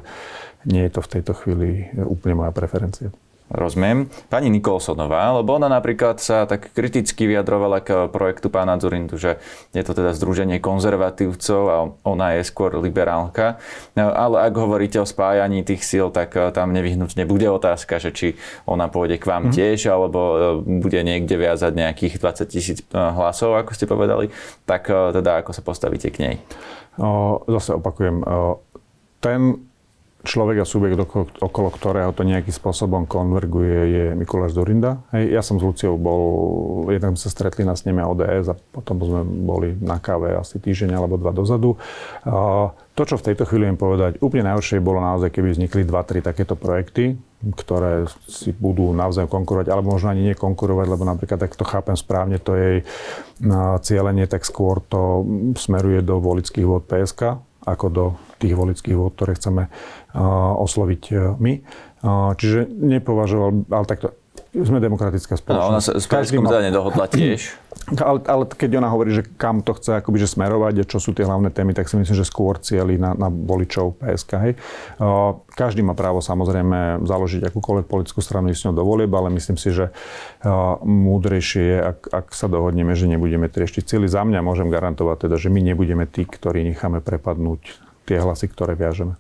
nie 0.66 0.86
je 0.88 0.92
to 0.94 1.02
v 1.04 1.12
tejto 1.20 1.34
chvíli 1.36 1.92
úplne 1.94 2.40
moja 2.42 2.56
preferencia. 2.56 3.12
Rozumiem. 3.46 4.10
Pani 4.26 4.50
Nikolsonová, 4.50 5.30
lebo 5.38 5.54
ona 5.54 5.70
napríklad 5.70 6.18
sa 6.18 6.50
tak 6.50 6.74
kriticky 6.74 7.30
vyjadrovala 7.30 7.78
k 7.78 8.10
projektu 8.10 8.50
pána 8.50 8.74
Zurindu, 8.82 9.22
že 9.22 9.38
je 9.70 9.86
to 9.86 9.94
teda 9.94 10.18
združenie 10.18 10.58
konzervatívcov 10.58 11.62
a 11.70 11.78
ona 12.10 12.42
je 12.42 12.42
skôr 12.42 12.74
liberálka. 12.82 13.62
No, 13.94 14.10
ale 14.10 14.50
ak 14.50 14.54
hovoríte 14.58 14.98
o 14.98 15.06
spájaní 15.06 15.62
tých 15.62 15.86
síl, 15.86 16.10
tak 16.10 16.34
eh, 16.34 16.50
tam 16.50 16.74
nevyhnutne 16.74 17.30
bude 17.30 17.46
otázka, 17.46 18.02
že 18.02 18.10
či 18.18 18.28
ona 18.66 18.90
pôjde 18.90 19.22
k 19.22 19.30
vám 19.30 19.44
mm. 19.48 19.54
tiež, 19.54 19.94
alebo 19.94 20.20
eh, 20.34 20.42
bude 20.82 21.06
niekde 21.06 21.38
viazať 21.38 21.78
nejakých 21.78 22.18
20 22.18 22.50
tisíc 22.50 22.82
eh, 22.82 22.98
hlasov, 22.98 23.62
ako 23.62 23.78
ste 23.78 23.86
povedali. 23.86 24.34
Tak 24.66 24.90
teda 24.90 25.46
ako 25.46 25.54
sa 25.54 25.62
postavíte 25.62 26.10
k 26.10 26.18
nej? 26.18 26.36
O, 26.98 27.46
zase 27.46 27.78
opakujem, 27.78 28.26
o, 28.26 28.66
ten 29.22 29.62
človek 30.26 30.62
a 30.62 30.66
subjekt, 30.66 30.98
okolo 31.40 31.70
ktorého 31.70 32.10
to 32.12 32.26
nejakým 32.26 32.52
spôsobom 32.52 33.06
konverguje, 33.06 33.78
je 33.86 34.06
Mikuláš 34.18 34.58
Dorinda. 34.58 35.06
Hej, 35.14 35.38
ja 35.38 35.42
som 35.46 35.62
s 35.62 35.64
Luciou 35.64 35.96
bol, 35.96 36.24
jednak 36.90 37.16
sa 37.22 37.30
stretli 37.30 37.62
na 37.62 37.78
sneme 37.78 38.02
ODS 38.02 38.52
a 38.52 38.58
potom 38.58 38.98
sme 39.00 39.22
boli 39.24 39.78
na 39.78 40.02
káve 40.02 40.34
asi 40.34 40.58
týždeň 40.58 40.98
alebo 40.98 41.22
dva 41.22 41.30
dozadu. 41.30 41.78
To, 42.96 43.04
čo 43.04 43.20
v 43.20 43.26
tejto 43.32 43.46
chvíli 43.46 43.70
viem 43.70 43.78
povedať, 43.78 44.18
úplne 44.24 44.50
najhoršie 44.50 44.82
bolo 44.82 45.04
naozaj, 45.04 45.30
keby 45.30 45.54
vznikli 45.54 45.84
dva, 45.86 46.02
tri 46.08 46.24
takéto 46.24 46.56
projekty, 46.56 47.20
ktoré 47.46 48.08
si 48.26 48.56
budú 48.56 48.90
navzájom 48.96 49.30
konkurovať, 49.30 49.68
alebo 49.70 49.94
možno 49.94 50.10
ani 50.16 50.34
nekonkurovať, 50.34 50.88
lebo 50.90 51.04
napríklad, 51.04 51.40
ak 51.46 51.60
to 51.60 51.68
chápem 51.68 51.94
správne, 51.94 52.40
to 52.40 52.56
jej 52.56 52.88
cieľenie, 53.86 54.26
tak 54.26 54.48
skôr 54.48 54.82
to 54.82 55.28
smeruje 55.60 56.02
do 56.02 56.18
volických 56.24 56.66
vôd 56.66 56.88
PSK, 56.88 57.38
ako 57.68 57.86
do 57.92 58.06
tých 58.46 58.54
volických 58.54 58.94
vôd, 58.94 59.18
ktoré 59.18 59.34
chceme 59.34 59.74
osloviť 60.62 61.04
e, 61.10 61.16
my. 61.42 61.54
Čiže 62.38 62.70
nepovažoval, 62.70 63.66
ale 63.74 63.86
takto, 63.90 64.14
sme 64.56 64.80
demokratická 64.80 65.36
spoločnosť. 65.36 65.68
No, 65.68 65.74
ona 65.76 65.84
sa 65.84 65.92
s 66.00 66.08
Každým 66.08 66.48
ma... 66.48 66.64
nedohodla 66.64 67.12
tiež. 67.12 67.52
Ale, 67.86 68.18
ale 68.26 68.50
keď 68.50 68.82
ona 68.82 68.90
hovorí, 68.90 69.14
že 69.14 69.22
kam 69.38 69.62
to 69.62 69.78
chce 69.78 70.02
akoby, 70.02 70.18
že 70.18 70.34
smerovať 70.34 70.82
a 70.82 70.90
čo 70.90 70.98
sú 70.98 71.14
tie 71.14 71.22
hlavné 71.22 71.54
témy, 71.54 71.78
tak 71.78 71.86
si 71.86 71.94
myslím, 71.94 72.18
že 72.18 72.26
skôr 72.26 72.58
cieli 72.58 72.98
na, 72.98 73.14
na 73.14 73.30
voličov 73.30 74.02
PSK. 74.02 74.32
Hej. 74.42 74.54
Každý 75.54 75.86
má 75.86 75.94
právo 75.94 76.18
samozrejme 76.18 77.06
založiť 77.06 77.46
akúkoľvek 77.46 77.86
politickú 77.86 78.26
stranu 78.26 78.50
s 78.50 78.66
ňou 78.66 78.74
do 78.74 78.82
volieb, 78.82 79.14
ale 79.14 79.30
myslím 79.38 79.62
si, 79.62 79.70
že 79.70 79.94
múdrejšie 80.82 81.62
je, 81.62 81.78
ak, 81.94 82.00
ak 82.10 82.28
sa 82.34 82.50
dohodneme, 82.50 82.98
že 82.98 83.06
nebudeme 83.06 83.54
trieštiť 83.54 83.86
cíly. 83.86 84.10
Za 84.10 84.26
mňa 84.26 84.42
môžem 84.42 84.74
garantovať 84.74 85.30
teda, 85.30 85.38
že 85.38 85.54
my 85.54 85.62
nebudeme 85.62 86.10
tí, 86.10 86.26
ktorí 86.26 86.66
necháme 86.66 87.06
prepadnúť 87.06 87.85
tie 88.06 88.22
hlasy, 88.22 88.48
ktoré 88.48 88.78
viažeme. 88.78 89.18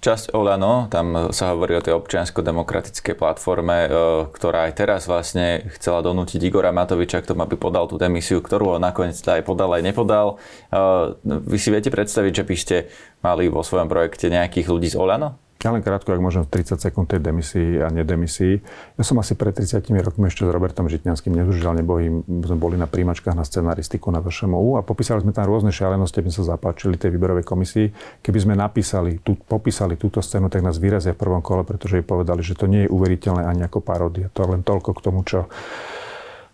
Časť 0.00 0.32
Olano, 0.32 0.88
tam 0.88 1.28
sa 1.28 1.52
hovorí 1.52 1.76
o 1.76 1.84
tej 1.84 1.92
občiansko-demokratickej 1.92 3.20
platforme, 3.20 3.84
e, 3.84 3.88
ktorá 4.32 4.64
aj 4.64 4.72
teraz 4.72 5.04
vlastne 5.04 5.68
chcela 5.76 6.00
donútiť 6.00 6.40
Igora 6.40 6.72
Matoviča 6.72 7.20
k 7.20 7.28
tomu, 7.28 7.44
aby 7.44 7.60
podal 7.60 7.84
tú 7.84 8.00
demisiu, 8.00 8.40
ktorú 8.40 8.80
on 8.80 8.80
nakoniec 8.80 9.20
aj 9.20 9.44
podal, 9.44 9.76
aj 9.76 9.84
nepodal. 9.84 10.40
E, 10.72 10.80
vy 11.20 11.58
si 11.60 11.68
viete 11.68 11.92
predstaviť, 11.92 12.32
že 12.32 12.44
by 12.48 12.56
ste 12.56 12.76
mali 13.20 13.52
vo 13.52 13.60
svojom 13.60 13.92
projekte 13.92 14.32
nejakých 14.32 14.72
ľudí 14.72 14.88
z 14.88 14.96
Olano? 14.96 15.36
Ja 15.60 15.76
len 15.76 15.84
krátko, 15.84 16.16
ak 16.16 16.24
môžem, 16.24 16.48
30 16.48 16.80
sekúnd 16.80 17.04
tej 17.04 17.20
demisii 17.20 17.84
a 17.84 17.92
nedemisii. 17.92 18.64
Ja 18.96 19.04
som 19.04 19.20
asi 19.20 19.36
pred 19.36 19.52
30 19.52 19.84
rokmi 20.00 20.32
ešte 20.32 20.48
s 20.48 20.50
Robertom 20.50 20.88
Žitňanským 20.88 21.36
nezužil 21.36 21.68
nebohým. 21.76 22.24
Sme 22.24 22.56
boli 22.56 22.80
na 22.80 22.88
príjmačkách 22.88 23.36
na 23.36 23.44
scenaristiku 23.44 24.08
na 24.08 24.24
VŠMU 24.24 24.80
a 24.80 24.82
popísali 24.82 25.20
sme 25.20 25.36
tam 25.36 25.44
rôzne 25.44 25.68
šialenosti, 25.68 26.24
aby 26.24 26.32
sa 26.32 26.56
zapáčili 26.56 26.96
tej 26.96 27.12
výberovej 27.12 27.44
komisii. 27.44 27.92
Keby 28.24 28.38
sme 28.40 28.54
napísali, 28.56 29.20
tu, 29.20 29.36
popísali 29.36 30.00
túto 30.00 30.24
scénu, 30.24 30.48
tak 30.48 30.64
nás 30.64 30.80
vyrazia 30.80 31.12
v 31.12 31.20
prvom 31.28 31.44
kole, 31.44 31.60
pretože 31.68 32.00
jej 32.00 32.08
povedali, 32.08 32.40
že 32.40 32.56
to 32.56 32.64
nie 32.64 32.88
je 32.88 32.92
uveriteľné 32.96 33.44
ani 33.44 33.60
ako 33.68 33.84
paródia. 33.84 34.32
To 34.32 34.48
len 34.48 34.64
toľko 34.64 34.96
k 34.96 35.04
tomu, 35.04 35.28
čo 35.28 35.44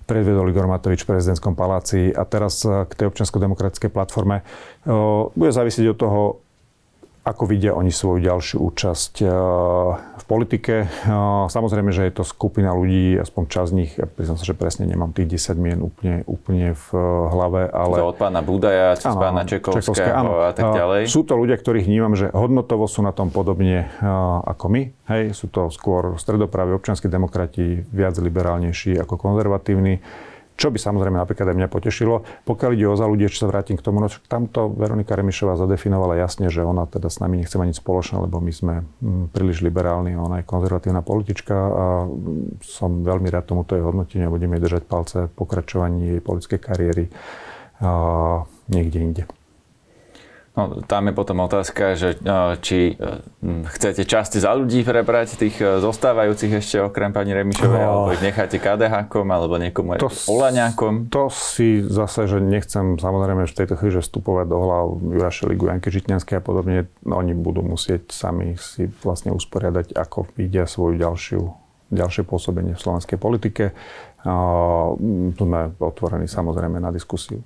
predvedol 0.06 0.50
Igor 0.50 0.66
Matovič 0.66 1.06
v 1.06 1.14
prezidentskom 1.14 1.54
paláci. 1.54 2.10
A 2.10 2.26
teraz 2.26 2.62
k 2.62 2.90
tej 2.90 3.06
občiansko-demokratickej 3.10 3.90
platforme. 3.90 4.42
Bude 5.34 5.50
závisieť 5.54 5.94
od 5.94 5.98
toho, 5.98 6.20
ako 7.26 7.42
vidia 7.50 7.74
oni 7.74 7.90
svoju 7.90 8.22
ďalšiu 8.22 8.62
účasť 8.62 9.12
eh, 9.26 9.30
v 9.98 10.24
politike. 10.30 10.86
Eh, 10.86 11.10
samozrejme, 11.50 11.90
že 11.90 12.06
je 12.06 12.12
to 12.14 12.22
skupina 12.22 12.70
ľudí, 12.70 13.18
aspoň 13.18 13.42
časť 13.50 13.68
z 13.68 13.74
nich, 13.74 13.90
ja 13.98 14.06
priznám 14.06 14.38
sa, 14.38 14.46
že 14.46 14.54
presne 14.54 14.86
nemám 14.86 15.10
tých 15.10 15.50
10 15.50 15.58
mien 15.58 15.78
úplne, 15.82 16.22
úplne 16.30 16.78
v 16.78 16.86
eh, 16.94 17.02
hlave, 17.34 17.62
ale... 17.66 17.94
To 17.98 18.14
od 18.14 18.18
pána 18.22 18.46
Budaja, 18.46 18.94
cez 18.94 19.10
áno, 19.10 19.18
pána 19.18 19.42
Čekovského 19.42 20.14
áno. 20.14 20.46
a 20.46 20.54
tak 20.54 20.70
ďalej. 20.70 21.10
Sú 21.10 21.26
to 21.26 21.34
ľudia, 21.34 21.58
ktorých 21.58 21.90
vnímam, 21.90 22.14
že 22.14 22.30
hodnotovo 22.30 22.86
sú 22.86 23.02
na 23.02 23.10
tom 23.10 23.34
podobne 23.34 23.90
ako 24.46 24.70
my. 24.70 24.82
Hej, 25.10 25.34
sú 25.34 25.50
to 25.50 25.74
skôr 25.74 26.14
stredopraví 26.14 26.70
občianskí 26.78 27.10
demokrati, 27.10 27.82
viac 27.90 28.14
liberálnejší 28.22 29.02
ako 29.02 29.18
konzervatívni. 29.18 29.98
Čo 30.56 30.72
by 30.72 30.80
samozrejme 30.80 31.20
napríklad 31.20 31.52
aj 31.52 31.56
mňa 31.56 31.68
potešilo. 31.68 32.24
Pokiaľ 32.48 32.70
ide 32.72 32.88
o 32.88 32.96
za 32.96 33.04
ľudí, 33.04 33.28
ešte 33.28 33.44
sa 33.44 33.52
vrátim 33.52 33.76
k 33.76 33.84
tomu, 33.84 34.00
no 34.00 34.08
tamto 34.08 34.72
Veronika 34.72 35.12
Remišová 35.12 35.60
zadefinovala 35.60 36.16
jasne, 36.16 36.48
že 36.48 36.64
ona 36.64 36.88
teda 36.88 37.12
s 37.12 37.20
nami 37.20 37.44
nechce 37.44 37.60
mať 37.60 37.76
nič 37.76 37.78
spoločné, 37.84 38.24
lebo 38.24 38.40
my 38.40 38.52
sme 38.56 38.74
mm, 38.82 39.36
príliš 39.36 39.60
liberálni, 39.60 40.16
ona 40.16 40.40
je 40.40 40.48
konzervatívna 40.48 41.04
politička 41.04 41.52
a 41.52 41.84
mm, 42.08 42.64
som 42.64 43.04
veľmi 43.04 43.28
rád 43.28 43.52
tomuto 43.52 43.76
jej 43.76 43.84
hodnoteniu 43.84 44.32
a 44.32 44.34
budeme 44.34 44.56
jej 44.56 44.64
držať 44.64 44.82
palce 44.88 45.28
v 45.28 45.34
pokračovaní 45.36 46.16
jej 46.16 46.20
politickej 46.24 46.60
kariéry 46.60 47.04
a 47.84 47.90
niekde 48.72 48.98
inde. 48.98 49.22
No, 50.56 50.80
tam 50.88 51.04
je 51.04 51.12
potom 51.12 51.44
otázka, 51.44 52.00
že 52.00 52.16
e, 52.16 52.56
či 52.64 52.96
e, 52.96 53.20
chcete 53.76 54.08
časti 54.08 54.40
za 54.40 54.56
ľudí 54.56 54.88
prebrať 54.88 55.36
tých 55.36 55.60
e, 55.60 55.84
zostávajúcich 55.84 56.48
ešte 56.48 56.80
okrem 56.80 57.12
pani 57.12 57.36
Remišovej, 57.36 57.84
no, 57.84 57.88
alebo 57.92 58.16
ich 58.16 58.24
necháte 58.24 58.56
KDH-kom, 58.56 59.28
alebo 59.28 59.60
niekomu 59.60 60.00
to, 60.00 60.08
Olaňákom? 60.08 61.12
To 61.12 61.28
si 61.28 61.84
zase, 61.84 62.24
že 62.24 62.40
nechcem 62.40 62.96
samozrejme 62.96 63.44
v 63.44 63.52
tejto 63.52 63.76
chvíli 63.76 64.00
vstupovať 64.00 64.46
do 64.48 64.56
hlav 64.56 64.84
Juraše 64.96 65.44
Ligu, 65.44 65.68
Janke 65.68 65.92
Žitňanskej 65.92 66.40
a 66.40 66.42
podobne. 66.42 66.88
No, 67.04 67.20
oni 67.20 67.36
budú 67.36 67.60
musieť 67.60 68.16
sami 68.16 68.56
si 68.56 68.88
vlastne 69.04 69.36
usporiadať, 69.36 69.92
ako 69.92 70.24
vidia 70.40 70.64
svoju 70.64 70.96
ďalšiu, 70.96 71.40
ďalšie 71.92 72.24
pôsobenie 72.24 72.72
v 72.72 72.80
slovenskej 72.80 73.20
politike. 73.20 73.76
sme 75.36 75.60
otvorení 75.84 76.24
samozrejme 76.24 76.80
na 76.80 76.88
diskusiu. 76.88 77.44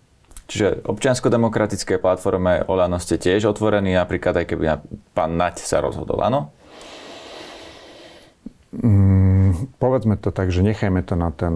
Čiže 0.50 0.82
občiansko-demokratické 0.82 2.02
platforme 2.02 2.66
Olano 2.66 2.98
ste 2.98 3.22
tiež 3.22 3.54
otvorení, 3.54 3.94
napríklad 3.94 4.42
aj 4.42 4.46
keby 4.50 4.64
pán 5.14 5.38
Nať 5.38 5.62
sa 5.62 5.78
rozhodol, 5.78 6.18
áno? 6.26 6.50
Mm, 8.74 9.70
povedzme 9.78 10.18
to 10.18 10.34
tak, 10.34 10.50
že 10.50 10.66
nechajme 10.66 11.06
to 11.06 11.14
na 11.14 11.30
ten 11.30 11.54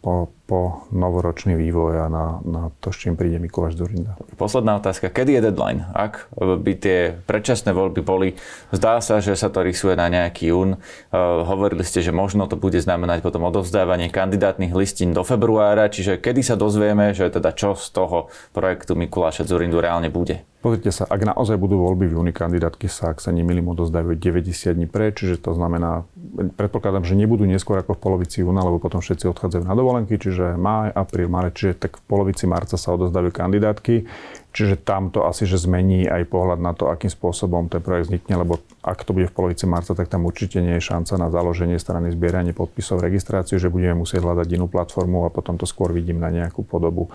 po, 0.00 0.32
po 0.52 0.84
novoročný 0.92 1.56
vývoj 1.56 2.04
a 2.04 2.06
na, 2.12 2.36
na 2.44 2.68
to, 2.84 2.92
s 2.92 3.00
čím 3.00 3.16
príde 3.16 3.40
Mikuláš 3.40 3.80
Zurinda. 3.80 4.20
Posledná 4.36 4.76
otázka. 4.76 5.08
Kedy 5.08 5.40
je 5.40 5.48
deadline? 5.48 5.88
Ak 5.96 6.28
by 6.36 6.72
tie 6.76 7.16
predčasné 7.24 7.72
voľby 7.72 8.04
boli, 8.04 8.36
zdá 8.68 9.00
sa, 9.00 9.24
že 9.24 9.32
sa 9.32 9.48
to 9.48 9.64
rysuje 9.64 9.96
na 9.96 10.12
nejaký 10.12 10.52
jún. 10.52 10.76
Uh, 11.08 11.40
hovorili 11.48 11.80
ste, 11.88 12.04
že 12.04 12.12
možno 12.12 12.44
to 12.52 12.60
bude 12.60 12.76
znamenať 12.76 13.24
potom 13.24 13.48
odovzdávanie 13.48 14.12
kandidátnych 14.12 14.76
listín 14.76 15.16
do 15.16 15.24
februára, 15.24 15.88
čiže 15.88 16.20
kedy 16.20 16.44
sa 16.44 16.60
dozvieme, 16.60 17.16
že 17.16 17.32
teda 17.32 17.56
čo 17.56 17.72
z 17.72 17.88
toho 17.88 18.28
projektu 18.52 18.92
Mikuláša 18.92 19.48
Zurindu 19.48 19.80
reálne 19.80 20.12
bude? 20.12 20.44
Pozrite 20.62 20.94
sa, 20.94 21.10
ak 21.10 21.26
naozaj 21.26 21.58
budú 21.58 21.82
voľby 21.82 22.06
v 22.06 22.14
júni, 22.14 22.30
kandidátky 22.30 22.86
sa, 22.86 23.10
ak 23.10 23.18
sa 23.18 23.34
nemýlim, 23.34 23.66
odozdajú 23.74 24.14
90 24.14 24.78
dní 24.78 24.86
pre, 24.86 25.10
čiže 25.10 25.42
to 25.42 25.58
znamená, 25.58 26.06
predpokladám, 26.54 27.02
že 27.02 27.18
nebudú 27.18 27.42
neskôr 27.50 27.82
ako 27.82 27.98
v 27.98 28.02
polovici 28.06 28.46
júna, 28.46 28.62
lebo 28.62 28.78
potom 28.78 29.02
všetci 29.02 29.26
odchádzajú 29.26 29.66
na 29.66 29.74
dovolenky, 29.74 30.22
čiže 30.22 30.54
máj, 30.54 30.94
apríl, 30.94 31.26
marec, 31.26 31.58
čiže 31.58 31.82
tak 31.82 31.98
v 31.98 32.02
polovici 32.06 32.46
marca 32.46 32.78
sa 32.78 32.94
odozdajú 32.94 33.34
kandidátky, 33.34 34.06
čiže 34.54 34.78
tam 34.86 35.10
to 35.10 35.26
asi, 35.26 35.50
že 35.50 35.58
zmení 35.66 36.06
aj 36.06 36.30
pohľad 36.30 36.62
na 36.62 36.78
to, 36.78 36.94
akým 36.94 37.10
spôsobom 37.10 37.66
ten 37.66 37.82
projekt 37.82 38.14
vznikne, 38.14 38.46
lebo 38.46 38.62
ak 38.86 39.02
to 39.02 39.18
bude 39.18 39.26
v 39.26 39.34
polovici 39.34 39.66
marca, 39.66 39.98
tak 39.98 40.06
tam 40.06 40.30
určite 40.30 40.62
nie 40.62 40.78
je 40.78 40.86
šanca 40.94 41.18
na 41.18 41.26
založenie 41.34 41.74
strany, 41.82 42.14
zbieranie 42.14 42.54
podpisov, 42.54 43.02
registráciu, 43.02 43.58
že 43.58 43.66
budeme 43.66 44.06
musieť 44.06 44.22
hľadať 44.22 44.46
inú 44.54 44.70
platformu 44.70 45.26
a 45.26 45.34
potom 45.34 45.58
to 45.58 45.66
skôr 45.66 45.90
vidím 45.90 46.22
na 46.22 46.30
nejakú 46.30 46.62
podobu 46.62 47.10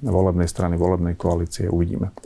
volebnej 0.00 0.48
strany, 0.48 0.80
volebnej 0.80 1.20
koalície, 1.20 1.68
uvidíme. 1.68 2.16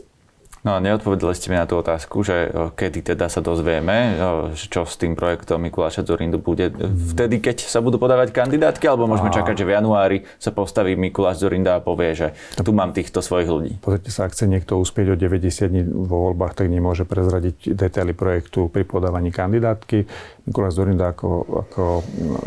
No 0.63 0.75
a 0.75 0.79
neodpovedali 0.79 1.35
ste 1.35 1.51
mi 1.51 1.59
na 1.59 1.67
tú 1.67 1.75
otázku, 1.75 2.23
že 2.23 2.47
kedy 2.79 3.11
teda 3.11 3.27
sa 3.27 3.43
dozvieme, 3.43 4.15
čo 4.55 4.87
s 4.87 4.95
tým 4.95 5.11
projektom 5.11 5.59
Mikuláša 5.59 6.07
Zorindu 6.07 6.39
bude. 6.39 6.71
Vtedy, 7.11 7.43
keď 7.43 7.67
sa 7.67 7.83
budú 7.83 7.99
podávať 7.99 8.31
kandidátky, 8.31 8.87
alebo 8.87 9.11
môžeme 9.11 9.27
a... 9.27 9.35
čakať, 9.35 9.59
že 9.59 9.67
v 9.67 9.75
januári 9.75 10.17
sa 10.39 10.55
postaví 10.55 10.95
Mikuláš 10.95 11.43
Zorinda 11.43 11.75
a 11.75 11.83
povie, 11.83 12.15
že 12.15 12.27
tu 12.63 12.71
mám 12.71 12.95
týchto 12.95 13.19
svojich 13.19 13.51
ľudí. 13.51 13.71
Pozrite 13.83 14.07
sa, 14.07 14.23
ak 14.23 14.31
chce 14.31 14.47
niekto 14.47 14.79
uspieť 14.79 15.11
o 15.11 15.15
90 15.19 15.67
dní 15.67 15.83
vo 15.83 16.31
voľbách, 16.31 16.55
tak 16.55 16.71
nemôže 16.71 17.03
prezradiť 17.03 17.75
detaily 17.75 18.15
projektu 18.15 18.71
pri 18.71 18.87
podávaní 18.87 19.35
kandidátky. 19.35 20.07
Mikuláš 20.47 20.79
Zorinda 20.79 21.11
ako, 21.11 21.59
ako 21.67 21.83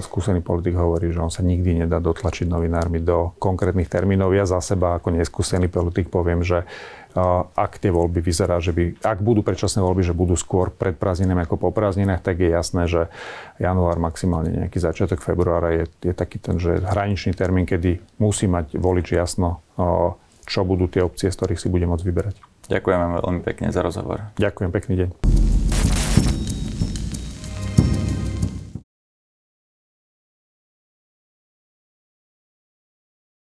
skúsený 0.08 0.40
politik 0.40 0.72
hovorí, 0.72 1.12
že 1.12 1.20
on 1.20 1.28
sa 1.28 1.44
nikdy 1.44 1.84
nedá 1.84 2.00
dotlačiť 2.00 2.48
novinármi 2.48 3.04
do 3.04 3.36
konkrétnych 3.36 3.92
termínov. 3.92 4.32
Ja 4.32 4.48
za 4.48 4.64
seba 4.64 4.96
ako 4.96 5.12
neskúsený 5.12 5.68
politik 5.68 6.08
poviem, 6.08 6.40
že 6.40 6.64
ak 7.56 7.80
tie 7.80 7.88
voľby 7.88 8.20
vyzerá, 8.20 8.60
že 8.60 8.76
by, 8.76 9.00
ak 9.00 9.24
budú 9.24 9.40
predčasné 9.40 9.80
voľby, 9.80 10.04
že 10.04 10.12
budú 10.12 10.36
skôr 10.36 10.68
pred 10.68 10.92
prázdninami 10.92 11.48
ako 11.48 11.56
po 11.56 11.68
prázdninách, 11.72 12.20
tak 12.20 12.44
je 12.44 12.52
jasné, 12.52 12.84
že 12.84 13.08
január, 13.56 13.96
maximálne 13.96 14.52
nejaký 14.52 14.76
začiatok 14.76 15.24
februára 15.24 15.72
je, 15.72 15.84
je 16.04 16.12
taký 16.12 16.36
ten, 16.36 16.60
že 16.60 16.76
hraničný 16.76 17.32
termín, 17.32 17.64
kedy 17.64 18.20
musí 18.20 18.44
mať 18.44 18.76
volič 18.76 19.16
jasno, 19.16 19.64
čo 20.44 20.60
budú 20.62 20.86
tie 20.86 21.02
opcie, 21.02 21.32
z 21.32 21.36
ktorých 21.40 21.60
si 21.60 21.72
bude 21.72 21.88
môcť 21.88 22.04
vyberať. 22.04 22.36
Ďakujeme 22.68 23.22
veľmi 23.24 23.40
pekne 23.42 23.72
za 23.72 23.80
rozhovor. 23.80 24.30
Ďakujem, 24.36 24.70
pekný 24.70 24.94
deň. 25.00 25.10